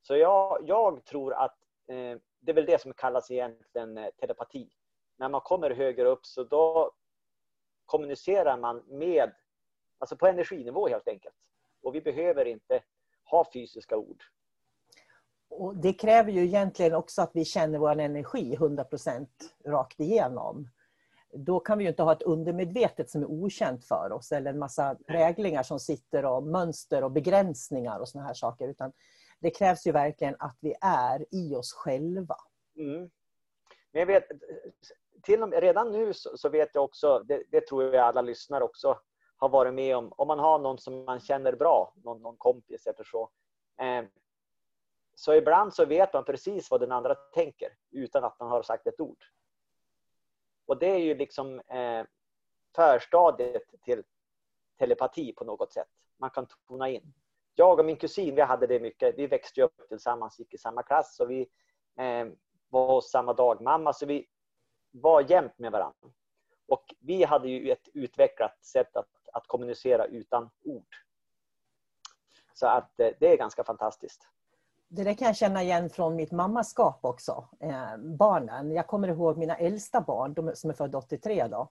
Så 0.03 0.17
jag, 0.17 0.59
jag 0.67 1.05
tror 1.05 1.35
att 1.35 1.59
eh, 1.87 2.19
det 2.41 2.53
är 2.53 2.55
väl 2.55 2.67
det 2.67 2.81
som 2.81 2.93
kallas 2.93 3.31
egentligen 3.31 3.99
eh, 3.99 4.11
telepati. 4.21 4.71
När 5.17 5.29
man 5.29 5.41
kommer 5.41 5.71
högre 5.71 6.09
upp 6.09 6.27
så 6.27 6.45
då 6.45 6.93
kommunicerar 7.85 8.57
man 8.59 8.83
med, 8.87 9.33
alltså 9.99 10.17
på 10.17 10.27
energinivå 10.27 10.89
helt 10.89 11.09
enkelt. 11.09 11.37
Och 11.83 11.95
vi 11.95 12.01
behöver 12.01 12.45
inte 12.45 12.83
ha 13.25 13.51
fysiska 13.53 13.97
ord. 13.97 14.25
Och 15.49 15.77
det 15.77 15.93
kräver 15.93 16.33
ju 16.33 16.45
egentligen 16.45 16.95
också 16.95 17.23
att 17.23 17.31
vi 17.35 17.45
känner 17.45 17.79
vår 17.79 18.01
energi 18.01 18.57
100% 18.57 19.27
rakt 19.65 20.01
igenom. 20.01 20.69
Då 21.35 21.61
kan 21.61 21.79
vi 21.79 21.85
ju 21.85 21.91
inte 21.91 22.03
ha 22.03 22.13
ett 22.13 22.23
undermedvetet 22.23 23.11
som 23.11 23.23
är 23.23 23.27
okänt 23.27 23.85
för 23.85 24.13
oss 24.13 24.33
eller 24.33 24.51
en 24.51 24.59
massa 24.59 24.97
präglingar 25.07 25.63
som 25.63 25.81
sitter 25.81 26.25
och 26.25 26.43
mönster 26.43 27.05
och 27.05 27.11
begränsningar 27.11 27.99
och 27.99 28.09
såna 28.09 28.25
här 28.25 28.35
saker. 28.35 28.69
Utan 28.69 28.93
det 29.41 29.51
krävs 29.51 29.87
ju 29.87 29.93
verkligen 29.93 30.37
att 30.39 30.59
vi 30.61 30.75
är 30.81 31.27
i 31.31 31.55
oss 31.55 31.73
själva. 31.73 32.37
Mm. 32.77 33.11
Men 33.93 34.01
jag 34.01 34.07
vet, 34.07 34.25
till 35.23 35.43
och 35.43 35.49
med, 35.49 35.61
redan 35.61 35.93
nu 35.93 36.15
så, 36.15 36.37
så 36.37 36.49
vet 36.49 36.71
jag 36.75 36.85
också, 36.85 37.23
det, 37.29 37.43
det, 37.51 37.67
tror 37.67 37.85
jag 37.85 38.07
alla 38.07 38.23
lyssnare 38.23 38.65
också 38.65 38.99
har 39.37 39.49
varit 39.49 39.75
med 39.75 39.97
om, 39.97 40.13
om 40.17 40.29
man 40.29 40.39
har 40.39 40.59
någon 40.59 40.79
som 40.79 41.05
man 41.05 41.21
känner 41.21 41.53
bra, 41.53 41.95
någon, 41.97 42.23
någon 42.23 42.37
kompis 42.37 42.87
eller 42.87 43.05
så. 43.05 43.31
Eh, 43.81 44.05
så 45.15 45.35
ibland 45.35 45.75
så 45.75 45.85
vet 45.85 46.13
man 46.13 46.25
precis 46.25 46.71
vad 46.71 46.81
den 46.81 46.93
andra 46.93 47.15
tänker 47.15 47.69
utan 47.91 48.25
att 48.25 48.41
man 48.41 48.51
har 48.51 48.63
sagt 48.63 48.87
ett 48.87 49.01
ord. 49.01 49.25
Och 50.67 50.79
det 50.79 50.87
är 50.87 50.99
ju 50.99 51.15
liksom 51.15 51.61
eh, 51.61 52.05
förstadiet 52.77 53.63
till 53.85 54.03
telepati 54.79 55.33
på 55.33 55.45
något 55.45 55.73
sätt. 55.73 55.89
Man 56.19 56.31
kan 56.31 56.47
tona 56.69 56.89
in. 56.89 57.15
Jag 57.55 57.79
och 57.79 57.85
min 57.85 57.97
kusin, 57.97 58.35
vi 58.35 58.43
hade 58.43 58.67
det 58.67 58.81
mycket. 58.81 59.19
Vi 59.19 59.27
växte 59.27 59.63
upp 59.63 59.89
tillsammans, 59.89 60.39
gick 60.39 60.55
i 60.55 60.59
samma 60.59 60.83
klass 60.83 61.21
och 61.21 61.31
vi 61.31 61.41
eh, 61.99 62.27
var 62.69 62.95
hos 62.95 63.11
samma 63.11 63.33
dagmamma. 63.33 63.93
Så 63.93 64.07
vi 64.07 64.27
var 64.91 65.31
jämt 65.31 65.59
med 65.59 65.73
varandra. 65.73 66.09
Och 66.67 66.95
vi 66.99 67.25
hade 67.25 67.49
ju 67.49 67.71
ett 67.71 67.89
utvecklat 67.95 68.65
sätt 68.65 68.97
att, 68.97 69.29
att 69.33 69.47
kommunicera 69.47 70.07
utan 70.07 70.51
ord. 70.65 70.97
Så 72.55 72.67
att 72.67 73.01
eh, 73.01 73.11
det 73.21 73.33
är 73.33 73.37
ganska 73.37 73.65
fantastiskt. 73.65 74.29
Det 74.97 75.05
där 75.05 75.15
kan 75.15 75.27
jag 75.27 75.37
känna 75.37 75.63
igen 75.63 75.91
från 75.91 76.17
mitt 76.17 76.33
mammaskap 76.33 76.99
också. 77.01 77.49
Eh, 77.61 77.97
barnen. 77.97 78.73
Jag 78.73 78.87
kommer 78.87 79.09
ihåg 79.09 79.39
mina 79.39 79.57
äldsta 79.57 80.01
barn, 80.01 80.35
de 80.35 80.57
som 80.57 80.71
är 80.71 80.75
födda 80.75 80.99
83 80.99 81.47
då. 81.47 81.69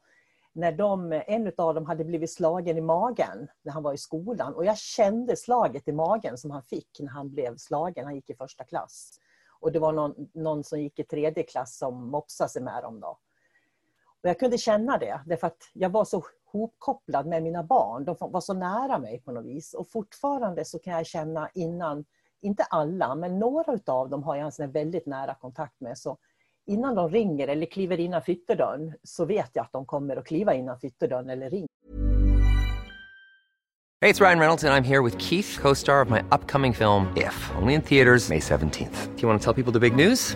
När 0.53 0.71
de, 0.71 1.21
en 1.27 1.51
av 1.57 1.75
dem 1.75 1.85
hade 1.85 2.03
blivit 2.05 2.31
slagen 2.31 2.77
i 2.77 2.81
magen 2.81 3.47
när 3.61 3.71
han 3.71 3.83
var 3.83 3.93
i 3.93 3.97
skolan. 3.97 4.53
Och 4.53 4.65
jag 4.65 4.77
kände 4.77 5.35
slaget 5.35 5.87
i 5.87 5.91
magen 5.91 6.37
som 6.37 6.51
han 6.51 6.63
fick 6.63 6.99
när 6.99 7.09
han 7.09 7.29
blev 7.29 7.57
slagen. 7.57 8.05
Han 8.05 8.15
gick 8.15 8.29
i 8.29 8.35
första 8.35 8.63
klass. 8.63 9.19
Och 9.59 9.71
det 9.71 9.79
var 9.79 9.91
någon, 9.91 10.29
någon 10.33 10.63
som 10.63 10.81
gick 10.81 10.99
i 10.99 11.03
tredje 11.03 11.43
klass 11.43 11.77
som 11.77 12.07
mopsade 12.11 12.49
sig 12.49 12.61
med 12.61 12.83
dem. 12.83 12.99
Då. 12.99 13.07
Och 14.23 14.29
jag 14.29 14.39
kunde 14.39 14.57
känna 14.57 14.97
det, 14.97 15.21
därför 15.25 15.47
att 15.47 15.71
jag 15.73 15.89
var 15.89 16.05
så 16.05 16.23
hopkopplad 16.45 17.27
med 17.27 17.43
mina 17.43 17.63
barn. 17.63 18.05
De 18.05 18.15
var 18.19 18.41
så 18.41 18.53
nära 18.53 18.99
mig 18.99 19.21
på 19.21 19.31
något 19.31 19.45
vis. 19.45 19.73
Och 19.73 19.87
fortfarande 19.87 20.65
så 20.65 20.79
kan 20.79 20.93
jag 20.93 21.05
känna 21.05 21.49
innan, 21.53 22.05
inte 22.43 22.63
alla, 22.63 23.15
men 23.15 23.39
några 23.39 23.77
av 23.85 24.09
dem 24.09 24.23
har 24.23 24.35
jag 24.35 24.59
en 24.59 24.71
väldigt 24.71 25.05
nära 25.05 25.35
kontakt 25.35 25.81
med. 25.81 25.97
Så 25.97 26.17
innan 26.67 26.95
de 26.95 27.09
ringer 27.09 27.47
eller 27.47 27.65
kliver 27.65 27.99
innanför 27.99 28.31
ytterdörren 28.31 28.93
så 29.03 29.25
vet 29.25 29.49
jag 29.53 29.63
att 29.63 29.71
de 29.71 29.85
kommer 29.85 30.17
att 30.17 30.25
kliva 30.25 30.53
innanför 30.53 30.87
ytterdörren 30.87 31.29
eller 31.29 31.49
ringa. 31.49 31.67
Hej, 34.01 34.13
det 34.13 34.21
är 34.21 34.25
Ryan 34.25 34.39
Reynolds 34.39 34.63
och 34.63 34.69
jag 34.69 34.77
är 34.77 34.81
här 34.81 35.01
med 35.01 35.21
Keith, 35.21 35.61
co-star 35.61 36.01
of 36.01 36.09
my 36.09 36.19
upcoming 36.19 36.73
film 36.73 37.05
If, 37.17 37.51
only 37.61 37.73
in 37.73 37.81
theaters 37.81 38.29
May 38.29 38.41
17 38.41 38.69
th 38.69 39.07
Do 39.15 39.21
you 39.21 39.29
want 39.29 39.41
to 39.41 39.53
tell 39.53 39.63
people 39.63 39.79
the 39.79 39.89
big 39.89 39.95
news? 39.95 40.35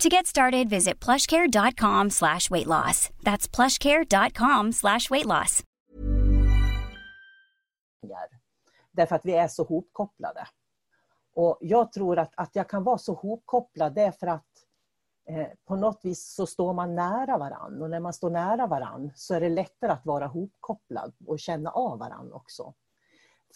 To 0.00 0.08
get 0.08 0.26
started, 0.26 0.68
visit 0.68 1.04
plushcare.com 1.04 2.10
slash 2.10 2.50
weight 2.50 2.66
loss. 2.66 3.10
That's 3.22 3.48
plushcare.com 3.48 4.72
slash 4.72 5.10
weight 5.10 5.26
loss. 5.26 5.62
Därför 8.92 9.16
att 9.16 9.24
vi 9.24 9.32
är 9.32 9.48
så 9.48 9.64
hopkopplade. 9.64 10.48
Och 11.34 11.58
jag 11.60 11.92
tror 11.92 12.18
att, 12.18 12.32
att 12.36 12.56
jag 12.56 12.68
kan 12.68 12.84
vara 12.84 12.98
så 12.98 13.14
hopkopplad 13.14 13.94
därför 13.94 14.26
att 14.26 14.46
eh, 15.28 15.46
på 15.64 15.76
något 15.76 16.00
vis 16.02 16.34
så 16.34 16.46
står 16.46 16.72
man 16.72 16.94
nära 16.94 17.38
varann. 17.38 17.82
Och 17.82 17.90
när 17.90 18.00
man 18.00 18.12
står 18.12 18.30
nära 18.30 18.66
varann 18.66 19.10
så 19.14 19.34
är 19.34 19.40
det 19.40 19.48
lättare 19.48 19.92
att 19.92 20.06
vara 20.06 20.26
hopkopplad 20.26 21.12
och 21.26 21.38
känna 21.38 21.70
av 21.70 21.98
varann 21.98 22.32
också. 22.32 22.74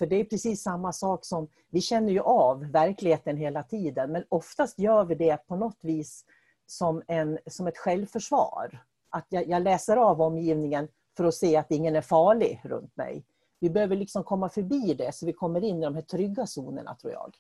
För 0.01 0.07
det 0.07 0.17
är 0.17 0.25
precis 0.25 0.63
samma 0.63 0.93
sak 0.93 1.25
som, 1.25 1.49
vi 1.71 1.81
känner 1.81 2.13
ju 2.13 2.21
av 2.21 2.71
verkligheten 2.71 3.37
hela 3.37 3.63
tiden, 3.63 4.13
men 4.13 4.25
oftast 4.29 4.79
gör 4.79 5.05
vi 5.05 5.15
det 5.15 5.37
på 5.47 5.57
något 5.57 5.79
vis 5.81 6.25
som, 6.67 7.03
en, 7.07 7.39
som 7.47 7.67
ett 7.67 7.79
självförsvar. 7.79 8.85
Att 9.11 9.27
jag, 9.29 9.49
jag 9.49 9.63
läser 9.63 9.97
av 9.97 10.21
omgivningen 10.21 10.89
för 11.17 11.25
att 11.25 11.35
se 11.35 11.57
att 11.57 11.71
ingen 11.71 11.97
är 11.97 12.01
farlig 12.01 12.61
runt 12.65 12.97
mig. 12.97 13.25
Vi 13.59 13.71
behöver 13.71 13.97
liksom 13.97 14.25
komma 14.25 14.49
förbi 14.49 14.95
det 14.95 15.15
så 15.15 15.27
vi 15.27 15.33
kommer 15.33 15.65
in 15.65 15.79
i 15.79 15.85
de 15.85 15.95
här 15.95 16.03
trygga 16.03 16.47
zonerna 16.47 16.95
tror 16.95 17.13
jag. 17.13 17.35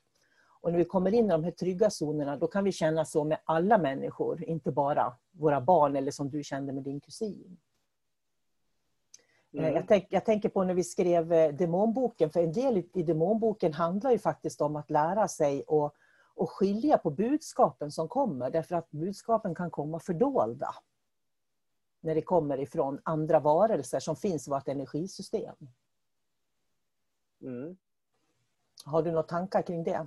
Och 0.60 0.70
när 0.70 0.78
vi 0.78 0.84
kommer 0.84 1.14
in 1.14 1.24
i 1.24 1.28
de 1.28 1.44
här 1.44 1.50
trygga 1.50 1.90
zonerna 1.90 2.36
då 2.36 2.46
kan 2.46 2.64
vi 2.64 2.72
känna 2.72 3.04
så 3.04 3.24
med 3.24 3.38
alla 3.44 3.78
människor, 3.78 4.44
inte 4.44 4.72
bara 4.72 5.12
våra 5.30 5.60
barn 5.60 5.96
eller 5.96 6.10
som 6.10 6.30
du 6.30 6.44
kände 6.44 6.72
med 6.72 6.82
din 6.82 7.00
kusin. 7.00 7.58
Eh, 9.52 9.60
mm. 9.60 9.74
Jag, 9.74 9.88
tänk, 9.88 10.06
jag, 10.10 10.24
tänker 10.24 10.48
på 10.48 10.64
när 10.64 10.74
vi 10.74 10.84
skrev 10.84 11.32
eh, 11.32 11.54
demonboken, 11.54 12.30
för 12.30 12.40
en 12.40 12.52
del 12.52 12.82
i 12.94 13.02
demonboken 13.02 13.72
handlar 13.72 14.10
ju 14.10 14.18
faktiskt 14.18 14.60
om 14.60 14.76
att 14.76 14.90
lära 14.90 15.28
sig 15.28 15.62
och, 15.62 15.94
och 16.34 16.50
skilja 16.50 16.98
på 16.98 17.10
budskapen 17.10 17.90
som 17.90 18.08
kommer, 18.08 18.50
därför 18.50 18.76
att 18.76 18.90
budskapen 18.90 19.54
kan 19.54 19.70
komma 19.70 20.00
fördolda. 20.00 20.74
När 22.00 22.14
det 22.14 22.22
kommer 22.22 22.60
ifrån 22.60 23.00
andra 23.02 23.40
varelser 23.40 24.00
som 24.00 24.16
finns 24.16 24.48
i 24.48 24.50
vårt 24.50 24.68
energisystem. 24.68 25.56
Mm. 27.42 27.76
Har 28.84 29.02
du 29.02 29.10
några 29.10 29.22
tankar 29.22 29.62
kring 29.62 29.84
det? 29.84 30.06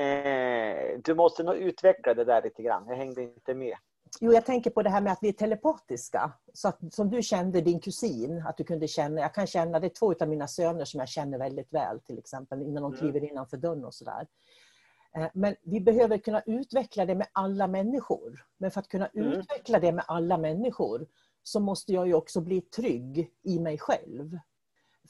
Eh, 0.00 0.98
du 1.04 1.14
måste 1.14 1.42
nog 1.42 1.56
utveckla 1.56 2.14
det 2.14 2.24
där 2.24 2.42
lite 2.42 2.62
grann. 2.62 2.84
Jag 2.88 2.96
hängde 2.96 3.22
inte 3.22 3.54
med. 3.54 3.76
Jo, 4.20 4.32
jag 4.32 4.46
tänker 4.46 4.70
på 4.70 4.82
det 4.82 4.90
här 4.90 5.00
med 5.00 5.12
att 5.12 5.18
vi 5.22 5.28
är 5.28 5.32
telepatiska. 5.32 6.32
Så 6.52 6.68
att, 6.68 6.94
som 6.94 7.10
du 7.10 7.22
kände 7.22 7.60
din 7.60 7.80
kusin, 7.80 8.42
att 8.46 8.56
du 8.56 8.64
kunde 8.64 8.88
känna, 8.88 9.20
jag 9.20 9.34
kan 9.34 9.46
känna, 9.46 9.80
det 9.80 9.86
är 9.86 9.98
två 9.98 10.14
av 10.20 10.28
mina 10.28 10.48
söner 10.48 10.84
som 10.84 11.00
jag 11.00 11.08
känner 11.08 11.38
väldigt 11.38 11.72
väl 11.72 12.00
till 12.00 12.18
exempel, 12.18 12.62
innan 12.62 12.82
de 12.82 12.92
mm. 12.92 12.98
kliver 12.98 13.30
innanför 13.30 13.56
dörren 13.56 13.84
och 13.84 13.94
sådär. 13.94 14.26
Eh, 15.16 15.28
men 15.34 15.54
vi 15.62 15.80
behöver 15.80 16.18
kunna 16.18 16.42
utveckla 16.46 17.06
det 17.06 17.14
med 17.14 17.26
alla 17.32 17.66
människor. 17.66 18.46
Men 18.58 18.70
för 18.70 18.80
att 18.80 18.88
kunna 18.88 19.06
mm. 19.06 19.32
utveckla 19.32 19.80
det 19.80 19.92
med 19.92 20.04
alla 20.08 20.38
människor 20.38 21.06
så 21.42 21.60
måste 21.60 21.92
jag 21.92 22.06
ju 22.06 22.14
också 22.14 22.40
bli 22.40 22.60
trygg 22.60 23.30
i 23.42 23.58
mig 23.58 23.78
själv. 23.78 24.38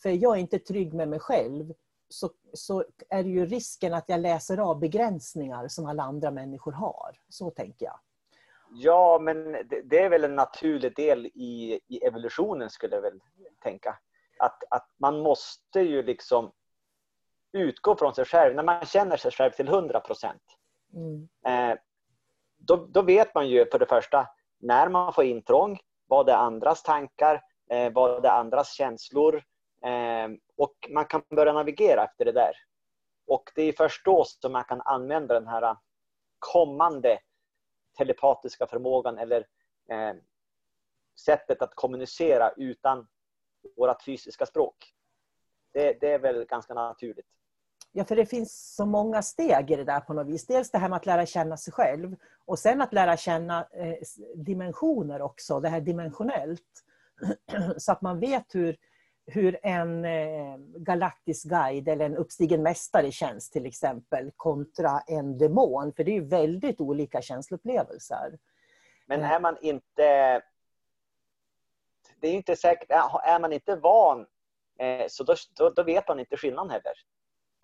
För 0.03 0.09
är 0.09 0.13
jag 0.13 0.39
inte 0.39 0.59
trygg 0.59 0.95
med 0.95 1.09
mig 1.09 1.19
själv 1.19 1.73
så, 2.09 2.31
så 2.53 2.85
är 3.09 3.23
det 3.23 3.31
ju 3.31 3.47
risken 3.47 3.95
att 3.95 4.09
jag 4.09 4.21
läser 4.21 4.59
av 4.59 4.79
begränsningar 4.79 5.69
som 5.69 5.87
alla 5.87 6.03
andra 6.03 6.31
människor 6.31 6.73
har. 6.73 7.21
Så 7.29 7.51
tänker 7.51 7.87
jag. 7.87 7.99
Ja, 8.71 9.19
men 9.19 9.53
det, 9.53 9.83
det, 9.85 9.99
är 9.99 10.09
väl 10.09 10.25
en 10.25 10.35
naturlig 10.35 10.97
del 10.97 11.27
i, 11.27 11.81
i 11.89 11.99
evolutionen 12.05 12.71
skulle 12.71 12.95
jag 12.95 13.03
väl 13.03 13.21
tänka. 13.63 13.99
Att, 14.39 14.63
att 14.71 14.89
man 14.99 15.21
måste 15.21 15.81
ju 15.81 16.03
liksom 16.03 16.53
utgå 17.53 17.97
från 17.97 18.15
sig 18.15 18.25
själv. 18.25 18.55
När 18.55 18.63
man 18.63 18.87
känner 18.87 19.17
sig 19.17 19.31
själv 19.31 19.51
till 19.51 19.69
100 19.69 20.01
procent. 20.01 20.43
Mm. 20.95 21.29
Eh, 21.47 21.79
då, 22.59 22.77
då, 22.77 23.03
vet 23.03 23.35
man 23.35 23.49
ju 23.49 23.71
för 23.71 23.79
det 23.79 23.87
första 23.87 24.29
när 24.59 24.89
man 24.89 25.13
får 25.13 25.25
intrång, 25.25 25.81
vad 26.07 26.29
är 26.29 26.35
andras 26.35 26.83
tankar, 26.83 27.43
eh, 27.71 27.93
vad 27.93 28.25
är 28.25 28.31
andras 28.31 28.73
känslor. 28.73 29.43
Eh, 29.85 30.29
och 30.57 30.75
man 30.91 31.05
kan 31.05 31.23
börja 31.31 31.53
navigera 31.53 32.05
efter 32.05 32.25
det 32.25 32.33
där. 32.33 32.53
Och 33.27 33.51
det 33.55 33.63
är 33.63 33.73
först 33.73 34.05
då 34.05 34.25
som 34.25 34.53
man 34.53 34.65
kan 34.65 34.81
använda 34.81 35.35
den 35.35 35.49
här 35.49 35.77
kommande 36.39 37.19
telepatiska 37.97 38.67
förmågan 38.67 39.19
eller 39.19 39.47
eh, 39.91 40.15
sättet 41.25 41.63
att 41.63 41.75
kommunicera 41.75 42.51
utan 42.57 43.07
vårt 43.77 44.03
fysiska 44.03 44.47
språk. 44.47 44.93
Det, 45.73 46.01
det, 46.01 46.13
är 46.13 46.19
väl 46.19 46.45
ganska 46.45 46.75
naturligt. 46.75 47.27
Ja, 47.93 48.05
för 48.05 48.17
det 48.17 48.27
finns 48.27 48.75
så 48.75 48.87
många 48.87 49.23
steg 49.23 49.71
i 49.71 49.77
det 49.77 49.85
där 49.85 50.01
på 50.01 50.15
något 50.15 50.27
vis. 50.27 50.47
Dels 50.47 50.71
det 50.71 50.79
här 50.79 50.89
med 50.89 50.97
att 50.97 51.07
lära 51.07 51.27
känna 51.27 51.57
sig 51.57 51.73
själv 51.73 52.17
och 52.45 52.59
sen 52.59 52.81
att 52.81 52.93
lära 52.93 53.17
känna 53.17 53.69
eh, 53.73 53.95
dimensioner 54.35 55.23
också, 55.23 55.61
det 55.61 55.69
här 55.69 55.81
dimensionellt. 55.81 56.85
så 57.77 57.93
att 57.93 58.03
man 58.03 58.21
vet 58.21 58.55
hur, 58.55 58.77
hur 59.27 59.59
en 59.63 60.05
eh, 60.05 60.57
galaktisk 60.59 61.49
guide 61.49 61.89
eller 61.89 62.07
en 62.07 62.17
uppstigen 62.17 62.63
mästare 62.63 63.13
känns 63.13 63.51
till 63.51 63.67
exempel 63.67 64.31
kontra 64.37 65.01
en 65.07 65.39
demon. 65.39 65.93
För 65.93 66.05
det 66.05 66.11
är 66.11 66.21
ju 66.21 66.25
väldigt 66.25 66.81
olika 66.81 67.23
känsloupplevelser. 67.23 68.39
Men 69.07 69.23
är 69.23 69.41
man 69.41 69.57
inte... 69.63 70.43
Det 72.21 72.29
är 72.29 72.33
inte 72.33 72.57
säkert... 72.57 72.91
Är 73.25 73.41
man 73.41 73.53
inte 73.53 73.77
van 73.77 74.27
eh, 74.79 75.07
så 75.09 75.25
då, 75.25 75.35
då, 75.57 75.71
då 75.71 75.83
vet 75.83 76.09
man 76.09 76.21
inte 76.21 76.37
skillnaden 76.37 76.71
heller 76.71 76.93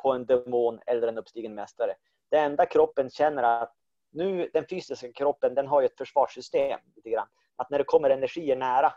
på 0.02 0.12
en 0.12 0.26
demon 0.26 0.80
eller 0.86 1.08
en 1.08 1.18
uppstigen 1.18 1.54
mästare. 1.54 1.94
Det 2.30 2.38
enda 2.38 2.66
kroppen 2.66 3.10
känner 3.10 3.42
att 3.42 3.74
nu, 4.10 4.50
den 4.52 4.66
fysiska 4.70 5.12
kroppen 5.12 5.54
den 5.54 5.66
har 5.66 5.80
ju 5.80 5.86
ett 5.86 5.98
försvarssystem. 5.98 6.80
Lite 6.96 7.10
grann. 7.10 7.28
Att 7.56 7.70
när 7.70 7.78
det 7.78 7.84
kommer 7.84 8.10
energier 8.10 8.56
nära 8.56 8.92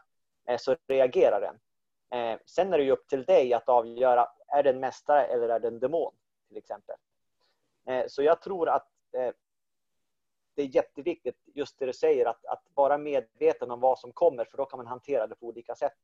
eh, 0.49 0.57
så 0.57 0.75
reagerar 0.87 1.41
den. 1.41 1.59
Eh, 2.09 2.39
sen 2.45 2.73
är 2.73 2.77
det 2.77 2.83
ju 2.83 2.91
upp 2.91 3.07
till 3.07 3.25
dig 3.25 3.53
att 3.53 3.69
avgöra, 3.69 4.27
är 4.47 4.63
det 4.63 4.69
en 4.69 4.79
mästare 4.79 5.25
eller 5.25 5.49
är 5.49 5.59
det 5.59 5.67
en 5.67 5.79
demon? 5.79 6.13
till 6.47 6.57
exempel. 6.57 6.95
Eh, 7.87 8.05
så 8.07 8.23
jag 8.23 8.41
tror 8.41 8.69
att 8.69 8.87
eh, 9.13 9.31
det 10.55 10.61
är 10.61 10.75
jätteviktigt, 10.75 11.37
just 11.45 11.79
det 11.79 11.85
du 11.85 11.93
säger, 11.93 12.25
att, 12.25 12.45
att 12.45 12.63
vara 12.73 12.97
medveten 12.97 13.71
om 13.71 13.79
vad 13.79 13.99
som 13.99 14.11
kommer, 14.11 14.45
för 14.45 14.57
då 14.57 14.65
kan 14.65 14.77
man 14.77 14.87
hantera 14.87 15.27
det 15.27 15.35
på 15.35 15.45
olika 15.45 15.75
sätt. 15.75 15.97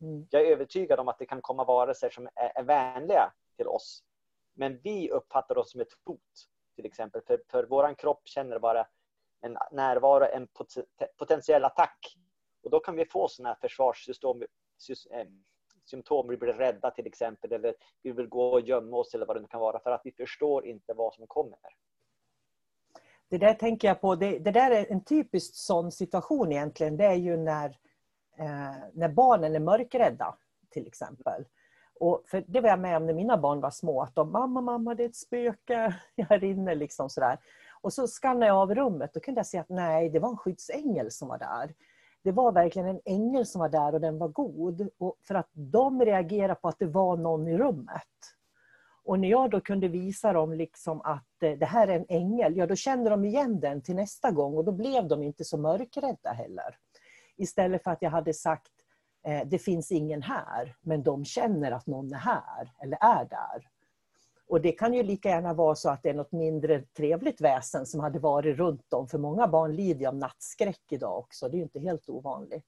Mm. 0.00 0.26
Jag 0.30 0.42
är 0.42 0.46
övertygad 0.46 1.00
om 1.00 1.08
att 1.08 1.18
det 1.18 1.26
kan 1.26 1.42
komma 1.42 1.64
varelser 1.64 2.10
som 2.10 2.28
är, 2.34 2.52
är 2.54 2.62
vänliga 2.62 3.32
till 3.56 3.68
oss. 3.68 4.04
Men 4.54 4.80
vi 4.82 5.10
uppfattar 5.10 5.58
oss 5.58 5.70
som 5.70 5.80
ett 5.80 5.92
hot, 6.04 6.48
till 6.74 6.86
exempel. 6.86 7.22
För, 7.26 7.42
för 7.48 7.64
vår 7.64 7.94
kropp 7.94 8.22
känner 8.24 8.58
bara 8.58 8.86
en 9.40 9.58
närvaro, 9.72 10.24
en 10.24 10.48
potentiell 11.16 11.64
attack. 11.64 12.16
Och 12.62 12.70
då 12.70 12.80
kan 12.80 12.96
vi 12.96 13.04
få 13.04 13.28
sådana 13.28 13.48
här 13.48 13.60
försvarssystem 13.60 14.42
Eh, 14.88 15.26
symptom, 15.84 16.28
vi 16.28 16.36
blir 16.36 16.52
rädda 16.52 16.90
till 16.90 17.06
exempel, 17.06 17.52
eller 17.52 17.74
vi 18.02 18.12
vill 18.12 18.26
gå 18.26 18.44
och 18.44 18.60
gömma 18.60 18.96
oss 18.96 19.14
eller 19.14 19.26
vad 19.26 19.36
det 19.36 19.40
nu 19.40 19.46
kan 19.46 19.60
vara, 19.60 19.80
för 19.80 19.90
att 19.90 20.00
vi 20.04 20.12
förstår 20.12 20.66
inte 20.66 20.94
vad 20.94 21.14
som 21.14 21.26
kommer. 21.26 21.58
Det 23.28 23.38
där 23.38 23.54
tänker 23.54 23.88
jag 23.88 24.00
på, 24.00 24.14
det, 24.14 24.38
det 24.38 24.50
där 24.50 24.70
är 24.70 24.92
en 24.92 25.04
typisk 25.04 25.54
sån 25.54 25.92
situation 25.92 26.52
egentligen, 26.52 26.96
det 26.96 27.04
är 27.04 27.14
ju 27.14 27.36
när, 27.36 27.68
eh, 28.38 28.76
när 28.92 29.08
barnen 29.08 29.54
är 29.54 29.60
mörkrädda, 29.60 30.36
till 30.70 30.86
exempel. 30.86 31.44
Och 32.00 32.22
för 32.26 32.44
det 32.46 32.60
var 32.60 32.68
jag 32.68 32.78
med 32.78 32.96
om 32.96 33.06
när 33.06 33.14
mina 33.14 33.36
barn 33.36 33.60
var 33.60 33.70
små, 33.70 34.02
att 34.02 34.14
de 34.14 34.32
mamma, 34.32 34.60
mamma, 34.60 34.94
det 34.94 35.04
är 35.04 35.08
ett 35.08 35.16
spöke 35.16 35.96
här 36.28 36.44
inne. 36.44 36.74
Liksom 36.74 37.10
sådär. 37.10 37.38
Och 37.80 37.92
så 37.92 38.08
skannade 38.08 38.46
jag 38.46 38.56
av 38.56 38.74
rummet 38.74 39.16
och 39.16 39.24
kunde 39.24 39.38
jag 39.38 39.46
se 39.46 39.58
att 39.58 39.68
nej, 39.68 40.10
det 40.10 40.18
var 40.18 40.28
en 40.28 40.36
skyddsängel 40.36 41.10
som 41.10 41.28
var 41.28 41.38
där 41.38 41.74
det 42.22 42.32
var 42.32 42.52
verkligen 42.52 42.88
en 42.88 43.00
ängel 43.04 43.46
som 43.46 43.58
var 43.58 43.68
där 43.68 43.94
och 43.94 44.00
den 44.00 44.18
var 44.18 44.28
god. 44.28 44.88
Och 44.98 45.16
för 45.22 45.34
att 45.34 45.48
de 45.52 46.04
reagerade 46.04 46.54
på 46.54 46.68
att 46.68 46.78
det 46.78 46.86
var 46.86 47.16
någon 47.16 47.48
i 47.48 47.58
rummet. 47.58 48.06
Och 49.04 49.18
när 49.20 49.28
jag 49.28 49.50
då 49.50 49.60
kunde 49.60 49.88
visa 49.88 50.32
dem 50.32 50.52
liksom 50.52 51.00
att 51.00 51.42
eh, 51.42 51.52
det 51.52 51.66
här 51.66 51.88
är 51.88 51.96
en 51.96 52.06
ängel, 52.08 52.56
ja 52.56 52.66
då 52.66 52.76
kände 52.76 53.10
de 53.10 53.24
igen 53.24 53.60
den 53.60 53.82
till 53.82 53.94
nästa 53.96 54.30
gång 54.30 54.56
och 54.56 54.64
då 54.64 54.72
blev 54.72 55.08
de 55.08 55.22
inte 55.22 55.44
så 55.44 55.58
mörkrädda 55.58 56.32
heller. 56.32 56.76
Istället 57.36 57.82
för 57.82 57.90
att 57.90 58.02
jag 58.02 58.10
hade 58.10 58.34
sagt 58.34 58.72
eh, 59.26 59.40
det 59.46 59.58
finns 59.58 59.92
ingen 59.92 60.22
här, 60.22 60.76
men 60.80 61.02
de 61.02 61.24
känner 61.24 61.72
att 61.72 61.86
någon 61.86 62.12
är 62.12 62.18
här 62.18 62.72
eller 62.82 62.98
är 63.00 63.24
där. 63.24 63.68
Och 64.50 64.60
det 64.60 64.72
kan 64.72 64.94
ju 64.94 65.02
lika 65.02 65.28
gärna 65.28 65.54
vara 65.54 65.74
så 65.74 65.90
att 65.90 66.02
det 66.02 66.10
är 66.10 66.14
något 66.14 66.32
mindre 66.32 66.82
trevligt 66.82 67.40
väsen 67.40 67.86
som 67.86 68.00
hade 68.00 68.18
varit 68.18 68.56
runt 68.56 68.90
dem. 68.90 69.08
För 69.08 69.18
många 69.18 69.48
barn 69.48 69.76
lider 69.76 70.06
av 70.06 70.14
nattskräck 70.14 70.82
idag 70.88 71.18
också. 71.18 71.48
Det 71.48 71.54
är 71.54 71.58
ju 71.58 71.62
inte 71.62 71.80
helt 71.80 72.08
ovanligt. 72.08 72.66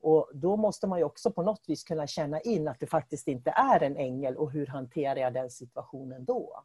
Och 0.00 0.30
då 0.34 0.56
måste 0.56 0.86
man 0.86 0.98
ju 0.98 1.04
också 1.04 1.30
på 1.30 1.42
något 1.42 1.64
vis 1.66 1.84
kunna 1.84 2.06
känna 2.06 2.40
in 2.40 2.68
att 2.68 2.80
det 2.80 2.86
faktiskt 2.86 3.28
inte 3.28 3.50
är 3.50 3.82
en 3.82 3.96
ängel 3.96 4.36
och 4.36 4.50
hur 4.50 4.66
hanterar 4.66 5.16
jag 5.16 5.34
den 5.34 5.50
situationen 5.50 6.24
då? 6.24 6.62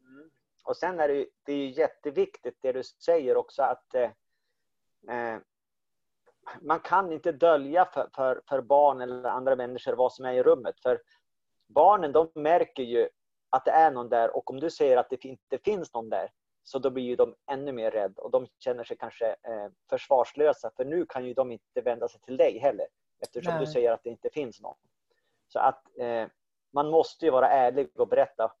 Mm. 0.00 0.30
Och 0.64 0.76
sen 0.76 1.00
är 1.00 1.08
det, 1.08 1.26
det 1.42 1.52
är 1.52 1.68
jätteviktigt 1.68 2.58
det 2.60 2.72
du 2.72 2.82
säger 2.82 3.36
också 3.36 3.62
att 3.62 3.94
eh, 3.94 4.10
eh, 5.16 5.38
man 6.60 6.80
kan 6.80 7.12
inte 7.12 7.32
dölja 7.32 7.84
för, 7.84 8.08
för, 8.14 8.42
för, 8.48 8.60
barn 8.60 9.00
eller 9.00 9.28
andra 9.28 9.56
människor 9.56 9.92
vad 9.92 10.12
som 10.12 10.24
är 10.24 10.32
i 10.32 10.42
rummet. 10.42 10.80
För 10.80 11.00
barnen 11.66 12.12
de 12.12 12.30
märker 12.34 12.82
ju 12.82 13.08
att 13.56 13.64
det 13.64 13.70
är 13.70 13.90
någon 13.90 14.08
där 14.08 14.36
och 14.36 14.50
om 14.50 14.60
du 14.60 14.70
säger 14.70 14.96
att 14.96 15.10
det 15.10 15.24
inte 15.24 15.58
finns 15.58 15.94
någon 15.94 16.08
där 16.08 16.30
så 16.62 16.78
då 16.78 16.90
blir 16.90 17.04
ju 17.04 17.16
de 17.16 17.34
ännu 17.50 17.72
mer 17.72 17.90
rädda 17.90 18.22
och 18.22 18.30
de 18.30 18.46
känner 18.58 18.84
sig 18.84 18.96
kanske 18.96 19.26
eh, 19.26 19.68
försvarslösa 19.90 20.70
för 20.76 20.84
nu 20.84 21.06
kan 21.06 21.26
ju 21.26 21.34
de 21.34 21.52
inte 21.52 21.80
vända 21.80 22.08
sig 22.08 22.20
till 22.20 22.36
dig 22.36 22.58
heller 22.58 22.86
eftersom 23.20 23.54
Nej. 23.54 23.60
du 23.60 23.72
säger 23.72 23.92
att 23.92 24.04
det 24.04 24.10
inte 24.10 24.30
finns 24.32 24.60
någon. 24.60 24.76
Så 25.48 25.58
att 25.58 25.98
eh, 25.98 26.26
man 26.70 26.90
måste 26.90 27.24
ju 27.24 27.30
vara 27.30 27.48
ärlig 27.48 28.00
och 28.00 28.08
berätta 28.08 28.52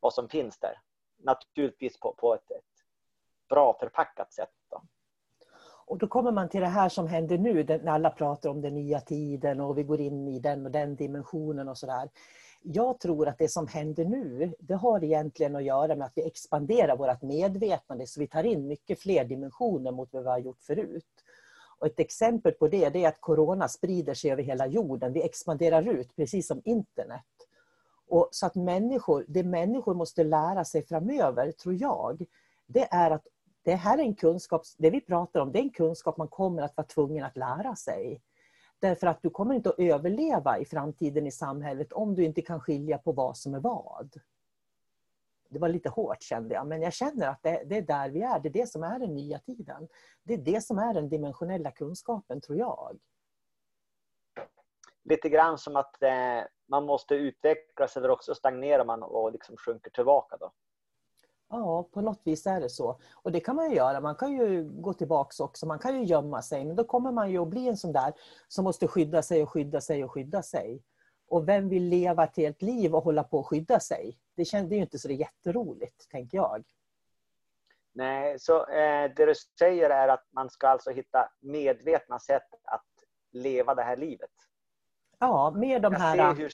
vad 0.00 0.14
som 0.14 0.28
finns 0.28 0.58
där. 0.58 0.78
Naturligtvis 1.18 2.00
på, 2.00 2.14
på 2.14 2.34
ett, 2.34 2.50
ett 2.50 2.84
bra 3.48 3.76
förpackat 3.80 4.32
sätt. 4.32 4.52
Då. 4.70 4.82
Och 5.86 5.98
då 5.98 6.06
kommer 6.06 6.32
man 6.32 6.48
till 6.48 6.60
det 6.60 6.66
här 6.66 6.88
som 6.88 7.06
händer 7.06 7.38
nu, 7.38 7.64
när 7.64 7.92
alla 7.92 8.10
pratar 8.10 8.50
om 8.50 8.60
den 8.60 8.74
nya 8.74 9.00
tiden 9.00 9.60
och 9.60 9.78
vi 9.78 9.82
går 9.82 10.00
in 10.00 10.28
i 10.28 10.38
den 10.38 10.66
och 10.66 10.72
den 10.72 10.96
dimensionen 10.96 11.68
och 11.68 11.78
sådär 11.78 12.08
jag 12.62 13.00
tror 13.00 13.28
att 13.28 13.38
det 13.38 13.48
som 13.48 13.66
händer 13.66 14.04
nu, 14.04 14.54
det 14.58 14.74
har 14.74 15.04
egentligen 15.04 15.56
att 15.56 15.64
göra 15.64 15.96
med 15.96 16.06
att 16.06 16.12
vi 16.16 16.26
expanderar 16.26 16.96
vårt 16.96 17.22
medvetande 17.22 18.06
så 18.06 18.20
vi 18.20 18.26
tar 18.26 18.44
in 18.44 18.66
mycket 18.66 19.00
fler 19.00 19.24
dimensioner 19.24 19.92
mot 19.92 20.12
vad 20.12 20.22
vi 20.22 20.28
har 20.28 20.38
gjort 20.38 20.62
förut. 20.62 21.24
Och 21.78 21.86
ett 21.86 22.00
exempel 22.00 22.52
på 22.52 22.68
det, 22.68 22.88
det 22.88 23.04
är 23.04 23.08
att 23.08 23.20
corona 23.20 23.68
sprider 23.68 24.14
sig 24.14 24.32
över 24.32 24.42
hela 24.42 24.66
jorden. 24.66 25.12
Vi 25.12 25.22
expanderar 25.22 25.88
ut, 25.88 26.16
precis 26.16 26.46
som 26.46 26.62
internet. 26.64 27.22
Och 28.08 28.28
så 28.30 28.46
att 28.46 28.54
människor, 28.54 29.24
det 29.28 29.42
människor 29.42 29.94
måste 29.94 30.24
lära 30.24 30.64
sig 30.64 30.86
framöver, 30.86 31.52
tror 31.52 31.74
jag, 31.74 32.24
det 32.66 32.88
är 32.90 33.10
att 33.10 33.26
det 33.62 33.74
här 33.74 33.98
är 33.98 34.02
en 34.02 34.14
kunskap, 34.14 34.62
det 34.78 34.90
vi 34.90 35.00
pratar 35.00 35.40
om, 35.40 35.52
det 35.52 35.58
är 35.58 35.62
en 35.62 35.70
kunskap 35.70 36.16
man 36.16 36.28
kommer 36.28 36.62
att 36.62 36.76
vara 36.76 36.86
tvungen 36.86 37.24
att 37.24 37.36
lära 37.36 37.76
sig. 37.76 38.20
Därför 38.82 39.06
att 39.06 39.22
du 39.22 39.30
kommer 39.30 39.54
inte 39.54 39.68
att 39.68 39.78
överleva 39.78 40.58
i 40.58 40.64
framtiden 40.64 41.26
i 41.26 41.30
samhället 41.30 41.92
om 41.92 42.14
du 42.14 42.24
inte 42.24 42.42
kan 42.42 42.60
skilja 42.60 42.98
på 42.98 43.12
vad 43.12 43.36
som 43.36 43.54
är 43.54 43.60
vad. 43.60 44.20
Det 45.48 45.58
var 45.58 45.68
lite 45.68 45.88
hårt 45.88 46.22
kände 46.22 46.54
jag, 46.54 46.66
men 46.66 46.82
jag 46.82 46.92
känner 46.92 47.28
att 47.28 47.42
det, 47.42 47.62
det, 47.66 47.76
är 47.76 47.82
där 47.82 48.10
vi 48.10 48.22
är. 48.22 48.40
Det 48.40 48.48
är 48.48 48.52
det 48.52 48.66
som 48.68 48.82
är 48.82 48.98
den 48.98 49.14
nya 49.14 49.38
tiden. 49.38 49.88
Det 50.22 50.34
är 50.34 50.38
det 50.38 50.64
som 50.64 50.78
är 50.78 50.94
den 50.94 51.08
dimensionella 51.08 51.70
kunskapen, 51.70 52.40
tror 52.40 52.58
jag. 52.58 52.98
Lite 55.04 55.28
grann 55.28 55.58
som 55.58 55.76
att 55.76 56.02
eh, 56.02 56.42
man 56.66 56.86
måste 56.86 57.14
utvecklas 57.14 57.96
eller 57.96 58.10
också 58.10 58.34
stagnerar 58.34 58.84
man 58.84 59.02
och 59.02 59.32
liksom 59.32 59.56
sjunker 59.56 59.90
tillbaka 59.90 60.36
då. 60.36 60.52
Ja, 61.54 61.88
på 61.92 62.00
något 62.00 62.20
vis 62.24 62.46
är 62.46 62.60
det 62.60 62.68
så. 62.68 63.00
Och 63.14 63.32
det 63.32 63.40
kan 63.40 63.56
man 63.56 63.70
ju 63.70 63.76
göra. 63.76 64.00
Man 64.00 64.14
kan 64.14 64.32
ju 64.32 64.64
gå 64.64 64.92
tillbaks 64.92 65.40
också. 65.40 65.66
Man 65.66 65.78
kan 65.78 66.00
ju 66.00 66.04
gömma 66.04 66.42
sig. 66.42 66.64
Men 66.64 66.76
då 66.76 66.84
kommer 66.84 67.12
man 67.12 67.30
ju 67.30 67.38
att 67.38 67.48
bli 67.48 67.68
en 67.68 67.76
sån 67.76 67.92
där 67.92 68.12
som 68.48 68.64
måste 68.64 68.88
skydda 68.88 69.22
sig 69.22 69.42
och 69.42 69.50
skydda 69.50 69.80
sig 69.80 70.04
och 70.04 70.12
skydda 70.12 70.42
sig. 70.42 70.82
Och 71.28 71.48
vem 71.48 71.68
vill 71.68 71.88
leva 71.88 72.24
ett 72.24 72.36
helt 72.36 72.62
liv 72.62 72.94
och 72.94 73.04
hålla 73.04 73.24
på 73.24 73.40
att 73.40 73.46
skydda 73.46 73.80
sig? 73.80 74.18
Det, 74.34 74.44
känns, 74.44 74.68
det 74.68 74.74
är 74.74 74.76
ju 74.76 74.82
inte 74.82 74.98
så 74.98 75.08
det 75.08 75.14
jätteroligt, 75.14 76.10
tänker 76.10 76.38
jag. 76.38 76.64
Nej, 77.92 78.38
så 78.38 78.66
eh, 78.66 79.10
det 79.16 79.26
du 79.26 79.34
säger 79.58 79.90
är 79.90 80.08
att 80.08 80.26
man 80.30 80.50
ska 80.50 80.68
alltså 80.68 80.90
hitta 80.90 81.28
medvetna 81.40 82.18
sätt 82.18 82.48
att 82.64 82.86
leva 83.30 83.74
det 83.74 83.82
här 83.82 83.96
livet. 83.96 84.30
Ja, 85.18 85.50
med 85.56 85.82
de 85.82 85.94
här... 85.94 86.34
Hur, 86.34 86.52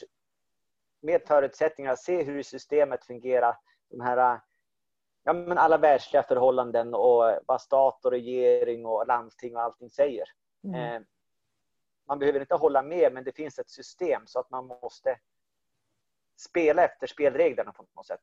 med 1.00 1.22
förutsättningar, 1.26 1.96
se 1.96 2.22
hur 2.22 2.42
systemet 2.42 3.04
fungerar. 3.04 3.56
De 3.90 4.00
här 4.00 4.40
ja, 5.28 5.32
men 5.32 5.58
alla 5.58 5.78
världsliga 5.78 6.22
förhållanden 6.22 6.94
och 6.94 7.38
vad 7.46 7.60
stat 7.60 8.04
och 8.04 8.10
regering 8.10 8.86
och 8.86 9.06
landsting 9.06 9.56
och 9.56 9.62
allting 9.62 9.90
säger. 9.90 10.24
Mm. 10.64 10.94
Eh, 10.96 11.02
man 12.06 12.18
behöver 12.18 12.40
inte 12.40 12.54
hålla 12.54 12.82
med, 12.82 13.12
men 13.12 13.24
det 13.24 13.32
finns 13.32 13.58
ett 13.58 13.70
system 13.70 14.22
så 14.26 14.40
att 14.40 14.50
man 14.50 14.66
måste 14.66 15.18
spela 16.36 16.84
efter 16.84 17.06
spelreglerna 17.06 17.72
på 17.72 17.84
något 17.94 18.06
sätt. 18.06 18.20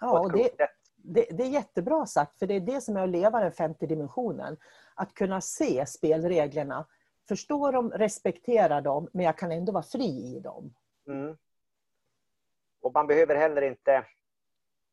Ja, 0.00 0.20
och 0.20 0.32
det, 0.32 0.50
det, 0.96 1.26
det, 1.30 1.42
är 1.42 1.48
jättebra 1.48 2.06
sagt, 2.06 2.38
för 2.38 2.46
det 2.46 2.54
är 2.54 2.60
det 2.60 2.80
som 2.80 2.96
är 2.96 3.02
att 3.02 3.08
leva 3.08 3.40
den 3.40 3.52
femte 3.52 3.86
dimensionen. 3.86 4.56
Att 4.94 5.14
kunna 5.14 5.40
se 5.40 5.86
spelreglerna, 5.86 6.86
förstå 7.28 7.70
dem, 7.70 7.90
respektera 7.90 8.80
dem, 8.80 9.08
men 9.12 9.24
jag 9.24 9.38
kan 9.38 9.52
ändå 9.52 9.72
vara 9.72 9.82
fri 9.82 10.36
i 10.36 10.40
dem. 10.40 10.74
Mm. 11.06 11.36
Och 12.80 12.92
man 12.92 13.06
behöver 13.06 13.34
heller 13.34 13.62
inte 13.62 14.04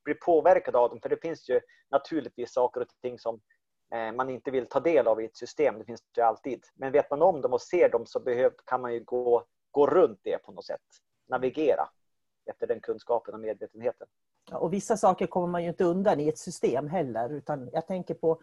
bli 0.04 0.14
påverkad 0.14 0.76
av 0.76 0.90
dem, 0.90 1.00
för 1.02 1.10
det 1.10 1.22
finns 1.22 1.50
ju 1.50 1.60
naturligtvis 1.92 2.54
saker 2.54 2.82
och 2.82 2.88
ting 3.02 3.20
som 3.20 3.40
eh, 3.96 4.12
man 4.12 4.30
inte 4.30 4.52
vill 4.52 4.66
ta 4.66 4.80
del 4.80 5.08
av 5.08 5.22
i 5.22 5.26
ett 5.26 5.38
system. 5.38 5.80
Det 5.80 5.86
finns 5.86 6.04
det 6.16 6.22
alltid. 6.22 6.64
Men 6.76 6.92
vet 6.92 7.10
man 7.10 7.22
om 7.22 7.42
dem 7.42 7.54
och 7.54 7.62
ser 7.62 7.90
dem 7.90 8.06
så 8.06 8.20
behöv, 8.20 8.52
kan 8.66 8.82
man 8.82 8.94
ju 8.94 9.04
gå, 9.04 9.46
gå 9.72 9.88
runt 9.88 10.20
det 10.24 10.38
på 10.38 10.52
något 10.52 10.66
sätt. 10.66 10.82
Navigera 11.30 11.90
efter 12.46 12.68
den 12.68 12.80
kunskapen 12.80 13.34
och 13.34 13.40
medvetenheten. 13.40 14.08
Och 14.52 14.74
vissa 14.74 14.98
saker 14.98 15.28
kommer 15.28 15.48
man 15.48 15.64
ju 15.64 15.70
inte 15.70 15.84
undan 15.84 16.20
i 16.20 16.30
ett 16.30 16.38
system 16.38 16.88
heller. 16.88 17.34
Utan 17.34 17.70
jag 17.74 17.88
tänker 17.88 18.14
på 18.14 18.42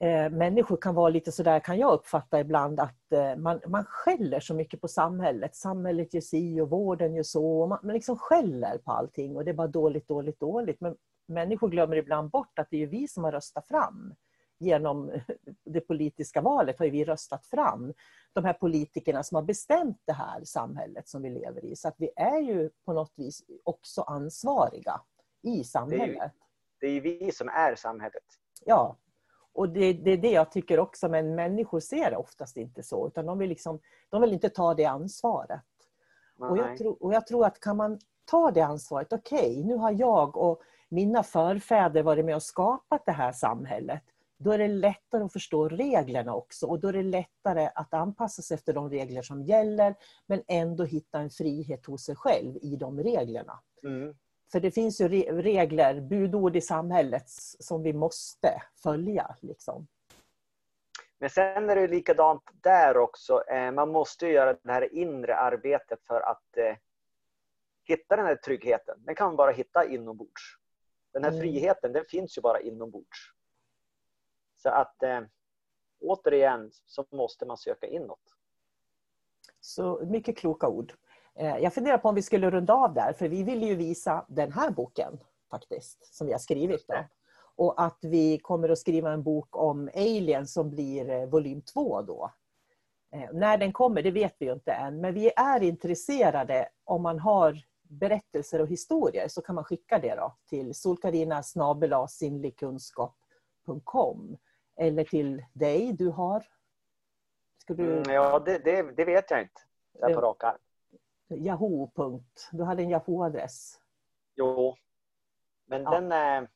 eh, 0.00 0.30
människor 0.30 0.76
kan 0.76 0.94
vara 0.94 1.08
lite 1.08 1.32
sådär, 1.32 1.60
kan 1.60 1.78
jag 1.78 1.92
uppfatta 1.92 2.40
ibland, 2.40 2.80
att 2.80 3.12
eh, 3.12 3.36
man, 3.36 3.60
man 3.66 3.84
skäller 3.84 4.40
så 4.40 4.54
mycket 4.54 4.80
på 4.80 4.88
samhället. 4.88 5.56
Samhället 5.56 6.14
gör 6.14 6.20
si 6.20 6.60
och 6.60 6.70
vården 6.70 7.14
gör 7.14 7.22
så. 7.22 7.66
Man, 7.66 7.78
man 7.82 7.94
liksom 7.94 8.18
skäller 8.18 8.78
på 8.78 8.92
allting 8.92 9.36
och 9.36 9.44
det 9.44 9.50
är 9.50 9.54
bara 9.54 9.66
dåligt, 9.66 10.08
dåligt, 10.08 10.40
dåligt. 10.40 10.80
Men 10.80 10.96
människor 11.28 11.68
glömmer 11.68 11.96
ibland 11.96 12.30
bort 12.30 12.58
att 12.58 12.68
det 12.70 12.82
är 12.82 12.86
vi 12.86 13.08
som 13.08 13.24
har 13.24 13.32
röstat 13.32 13.68
fram 13.68 14.14
genom 14.58 15.12
det 15.64 15.80
politiska 15.80 16.40
valet 16.40 16.78
har 16.78 16.86
vi 16.86 17.04
röstat 17.04 17.46
fram 17.46 17.94
de 18.32 18.44
här 18.44 18.52
politikerna 18.52 19.22
som 19.22 19.34
har 19.34 19.42
bestämt 19.42 20.02
det 20.04 20.12
här 20.12 20.44
samhället 20.44 21.08
som 21.08 21.22
vi 21.22 21.30
lever 21.30 21.64
i. 21.64 21.76
Så 21.76 21.88
att 21.88 21.94
vi 21.98 22.10
är 22.16 22.40
ju 22.40 22.70
på 22.84 22.92
något 22.92 23.12
vis 23.16 23.42
också 23.64 24.02
ansvariga 24.02 25.00
i 25.42 25.64
samhället. 25.64 26.32
Det 26.80 26.86
är 26.86 26.90
ju, 26.90 27.00
det 27.00 27.10
är 27.10 27.18
vi 27.20 27.32
som 27.32 27.48
är 27.48 27.74
samhället. 27.74 28.24
Ja, 28.64 28.96
och 29.54 29.68
det, 29.68 29.92
det, 29.92 30.10
är 30.10 30.16
det 30.16 30.30
jag 30.30 30.50
tycker 30.50 30.78
också, 30.78 31.08
men 31.08 31.34
människor 31.34 31.80
ser 31.80 32.10
det 32.10 32.16
oftast 32.16 32.56
inte 32.56 32.82
så. 32.82 33.06
Utan 33.06 33.26
de 33.26 33.38
vill, 33.38 33.48
liksom, 33.48 33.80
de 34.10 34.20
vill 34.20 34.32
inte 34.32 34.48
ta 34.48 34.74
det 34.74 34.84
ansvaret. 34.84 35.60
Och 36.38 36.58
jag, 36.58 36.78
tro, 36.78 36.90
och 36.90 37.14
jag 37.14 37.26
tror 37.26 37.46
att 37.46 37.60
kan 37.60 37.76
man 37.76 37.98
ta 38.24 38.50
det 38.50 38.60
ansvaret, 38.60 39.12
okej, 39.12 39.50
okay, 39.50 39.64
nu 39.64 39.76
har 39.76 39.92
jag 39.92 40.36
och 40.36 40.62
mina 40.88 41.22
förfäder 41.22 42.02
varit 42.02 42.24
med 42.24 42.36
och 42.36 42.42
skapat 42.42 43.06
det 43.06 43.12
här 43.12 43.32
samhället 43.32 44.02
då 44.38 44.50
är 44.50 44.58
det 44.58 44.68
lättare 44.68 45.24
att 45.24 45.32
förstå 45.32 45.68
reglerna 45.68 46.34
också 46.34 46.66
och 46.66 46.80
då 46.80 46.88
är 46.88 46.92
det 46.92 47.02
lättare 47.02 47.70
att 47.74 47.94
anpassa 47.94 48.42
sig 48.42 48.54
efter 48.54 48.72
de 48.72 48.90
regler 48.90 49.22
som 49.22 49.42
gäller 49.42 49.94
men 50.26 50.42
ändå 50.48 50.84
hitta 50.84 51.18
en 51.18 51.30
frihet 51.30 51.86
hos 51.86 52.04
sig 52.04 52.16
själv 52.16 52.56
i 52.62 52.76
de 52.76 53.02
reglerna. 53.02 53.60
Mm. 53.84 54.14
För 54.54 54.60
det 54.60 54.70
finns 54.70 55.00
ju 55.00 55.08
regler, 55.42 56.00
budord 56.00 56.56
i 56.56 56.60
samhället 56.60 57.24
som 57.58 57.82
vi 57.82 57.92
måste 57.92 58.62
följa. 58.82 59.36
Liksom. 59.40 59.86
Men 61.18 61.30
sen 61.30 61.70
är 61.70 61.76
det 61.76 61.88
likadant 61.88 62.42
där 62.62 62.96
också. 62.96 63.42
Eh, 63.48 63.72
man 63.72 63.88
måste 63.88 64.26
göra 64.26 64.52
det 64.52 64.72
här 64.72 64.94
inre 64.94 65.36
arbetet 65.36 65.98
för 66.06 66.20
att 66.20 66.56
eh, 66.56 66.76
hitta 67.84 68.16
den 68.16 68.26
här 68.26 68.36
tryggheten. 68.36 68.96
Den 68.98 69.14
kan 69.14 69.26
man 69.26 69.36
bara 69.36 69.50
hitta 69.50 69.84
inombords. 69.84 70.42
Den 71.12 71.24
här 71.24 71.30
mm. 71.30 71.40
friheten, 71.40 71.92
den 71.92 72.04
finns 72.04 72.38
ju 72.38 72.42
bara 72.42 72.60
inombords. 72.60 73.32
Så 74.56 74.68
att 74.68 75.02
eh, 75.02 75.20
återigen 76.00 76.70
så 76.86 77.06
måste 77.10 77.46
man 77.46 77.56
söka 77.58 77.86
inåt. 77.86 78.36
Så 79.60 80.06
mycket 80.06 80.36
kloka 80.38 80.68
ord. 80.68 80.92
Eh, 81.34 81.58
jag 81.58 81.74
funderar 81.74 81.98
på 81.98 82.08
om 82.08 82.14
vi 82.14 82.22
skulle 82.22 82.50
runda 82.50 82.74
av 82.74 82.94
där, 82.94 83.12
för 83.12 83.28
vi 83.28 83.42
vill 83.42 83.62
ju 83.62 83.74
visa 83.74 84.24
den 84.28 84.52
här 84.52 84.70
boken 84.70 85.18
faktiskt, 85.50 86.14
som 86.14 86.26
vi 86.26 86.32
har 86.32 86.38
skrivit. 86.38 86.84
Då. 86.88 86.94
Och 87.56 87.82
att 87.82 87.98
vi 88.02 88.38
kommer 88.38 88.68
att 88.68 88.78
skriva 88.78 89.12
en 89.12 89.22
bok 89.22 89.56
om 89.56 89.90
Alien 89.94 90.46
som 90.46 90.70
blir 90.70 91.10
eh, 91.10 91.26
volym 91.26 91.62
två 91.62 92.02
då. 92.02 92.32
Eh, 93.12 93.32
när 93.32 93.58
den 93.58 93.72
kommer, 93.72 94.02
det 94.02 94.10
vet 94.10 94.36
vi 94.38 94.46
ju 94.46 94.52
inte 94.52 94.72
än, 94.72 95.00
men 95.00 95.14
vi 95.14 95.32
är 95.36 95.62
intresserade 95.62 96.68
om 96.84 97.02
man 97.02 97.18
har 97.18 97.64
berättelser 97.82 98.60
och 98.60 98.68
historier 98.68 99.28
så 99.28 99.42
kan 99.42 99.54
man 99.54 99.64
skicka 99.64 99.98
det 99.98 100.14
då 100.14 100.36
till 100.48 100.74
solkarina 100.74 101.42
sinnligkunskap.com 102.08 104.36
eller 104.76 105.04
till 105.04 105.44
dig 105.52 105.92
du 105.92 106.08
har? 106.08 106.46
Du... 107.66 107.96
Mm, 107.96 108.12
ja, 108.12 108.38
det, 108.38 108.58
det, 108.58 108.82
det, 108.82 109.04
vet 109.04 109.30
jag 109.30 109.40
inte 109.40 109.60
där 109.92 110.14
på 110.14 110.20
rak 110.20 110.44
arm. 110.44 110.58
Yahoo. 111.28 111.90
Du 112.52 112.64
hade 112.64 112.82
en 112.82 112.90
Yahoo-adress. 112.90 113.80
Jo, 114.36 114.74
men 115.66 115.82
ja. 115.82 116.00
den, 116.00 116.12
eh, 116.12 116.48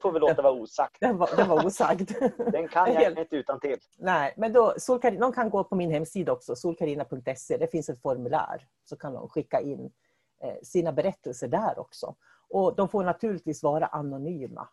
får 0.00 0.12
vi 0.12 0.18
låta 0.20 0.42
vara 0.42 0.52
osagt. 0.52 1.00
Den 1.00 1.18
var, 1.18 1.36
den 1.36 1.48
var 1.48 1.66
osagd. 1.66 2.10
den 2.52 2.68
kan 2.68 2.92
jag 2.92 3.18
inte 3.18 3.36
utan 3.36 3.60
till. 3.60 3.78
Nej, 3.98 4.34
men 4.36 4.52
då, 4.52 4.74
Solkarina, 4.78 5.20
de 5.20 5.32
kan 5.32 5.50
gå 5.50 5.64
på 5.64 5.76
min 5.76 5.90
hemsida 5.90 6.32
också, 6.32 6.56
solkarina.se. 6.56 7.56
Det 7.56 7.70
finns 7.70 7.88
ett 7.88 8.02
formulär. 8.02 8.68
Så 8.84 8.96
kan 8.96 9.12
de 9.12 9.28
skicka 9.28 9.60
in 9.60 9.92
eh, 10.42 10.54
sina 10.62 10.92
berättelser 10.92 11.48
där 11.48 11.78
också. 11.78 12.14
Och 12.48 12.76
de 12.76 12.88
får 12.88 13.04
naturligtvis 13.04 13.62
vara 13.62 13.86
anonyma 13.86 14.68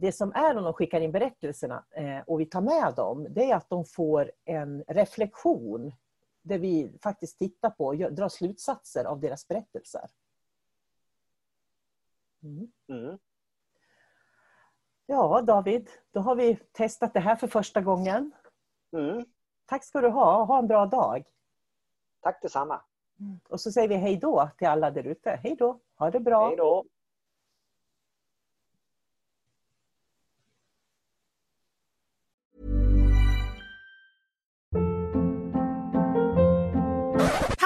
det 0.00 0.12
som 0.12 0.32
är 0.34 0.56
om 0.56 0.64
de 0.64 0.72
skickar 0.72 1.00
in 1.00 1.12
berättelserna 1.12 1.84
eh, 1.90 2.20
och 2.26 2.40
vi 2.40 2.46
tar 2.46 2.60
med 2.60 2.94
dem, 2.96 3.26
det 3.30 3.50
är 3.50 3.56
att 3.56 3.70
de 3.70 3.84
får 3.84 4.30
en 4.44 4.84
reflektion 4.88 5.92
där 6.50 6.58
vi 6.58 6.98
faktiskt 7.02 7.38
tittar 7.38 7.70
på 7.70 7.86
och 7.86 7.96
drar 7.96 8.28
slutsatser 8.28 9.04
av 9.04 9.20
deras 9.20 9.48
berättelser. 9.48 10.10
Mm. 12.42 12.72
Mm. 12.88 13.18
Ja, 15.06 15.42
David, 15.42 15.90
då 16.10 16.20
har 16.20 16.34
vi 16.34 16.56
testat 16.72 17.14
det 17.14 17.20
här 17.20 17.36
för 17.36 17.46
första 17.48 17.80
gången. 17.80 18.32
Mm. 18.92 19.24
Tack 19.66 19.84
ska 19.84 20.00
du 20.00 20.08
ha. 20.08 20.44
Ha 20.44 20.58
en 20.58 20.66
bra 20.66 20.86
dag. 20.86 21.24
Tack 22.20 22.42
detsamma. 22.42 22.82
Mm. 23.20 23.40
Och 23.48 23.60
så 23.60 23.72
säger 23.72 23.88
vi 23.88 23.94
hej 23.94 24.16
då 24.16 24.50
till 24.58 24.66
alla 24.66 24.90
där 24.90 25.06
ute. 25.06 25.40
Hej 25.42 25.56
då. 25.58 25.80
Ha 25.98 26.10
det 26.10 26.20
bra. 26.20 26.48
Hej 26.48 26.56
då. 26.56 26.84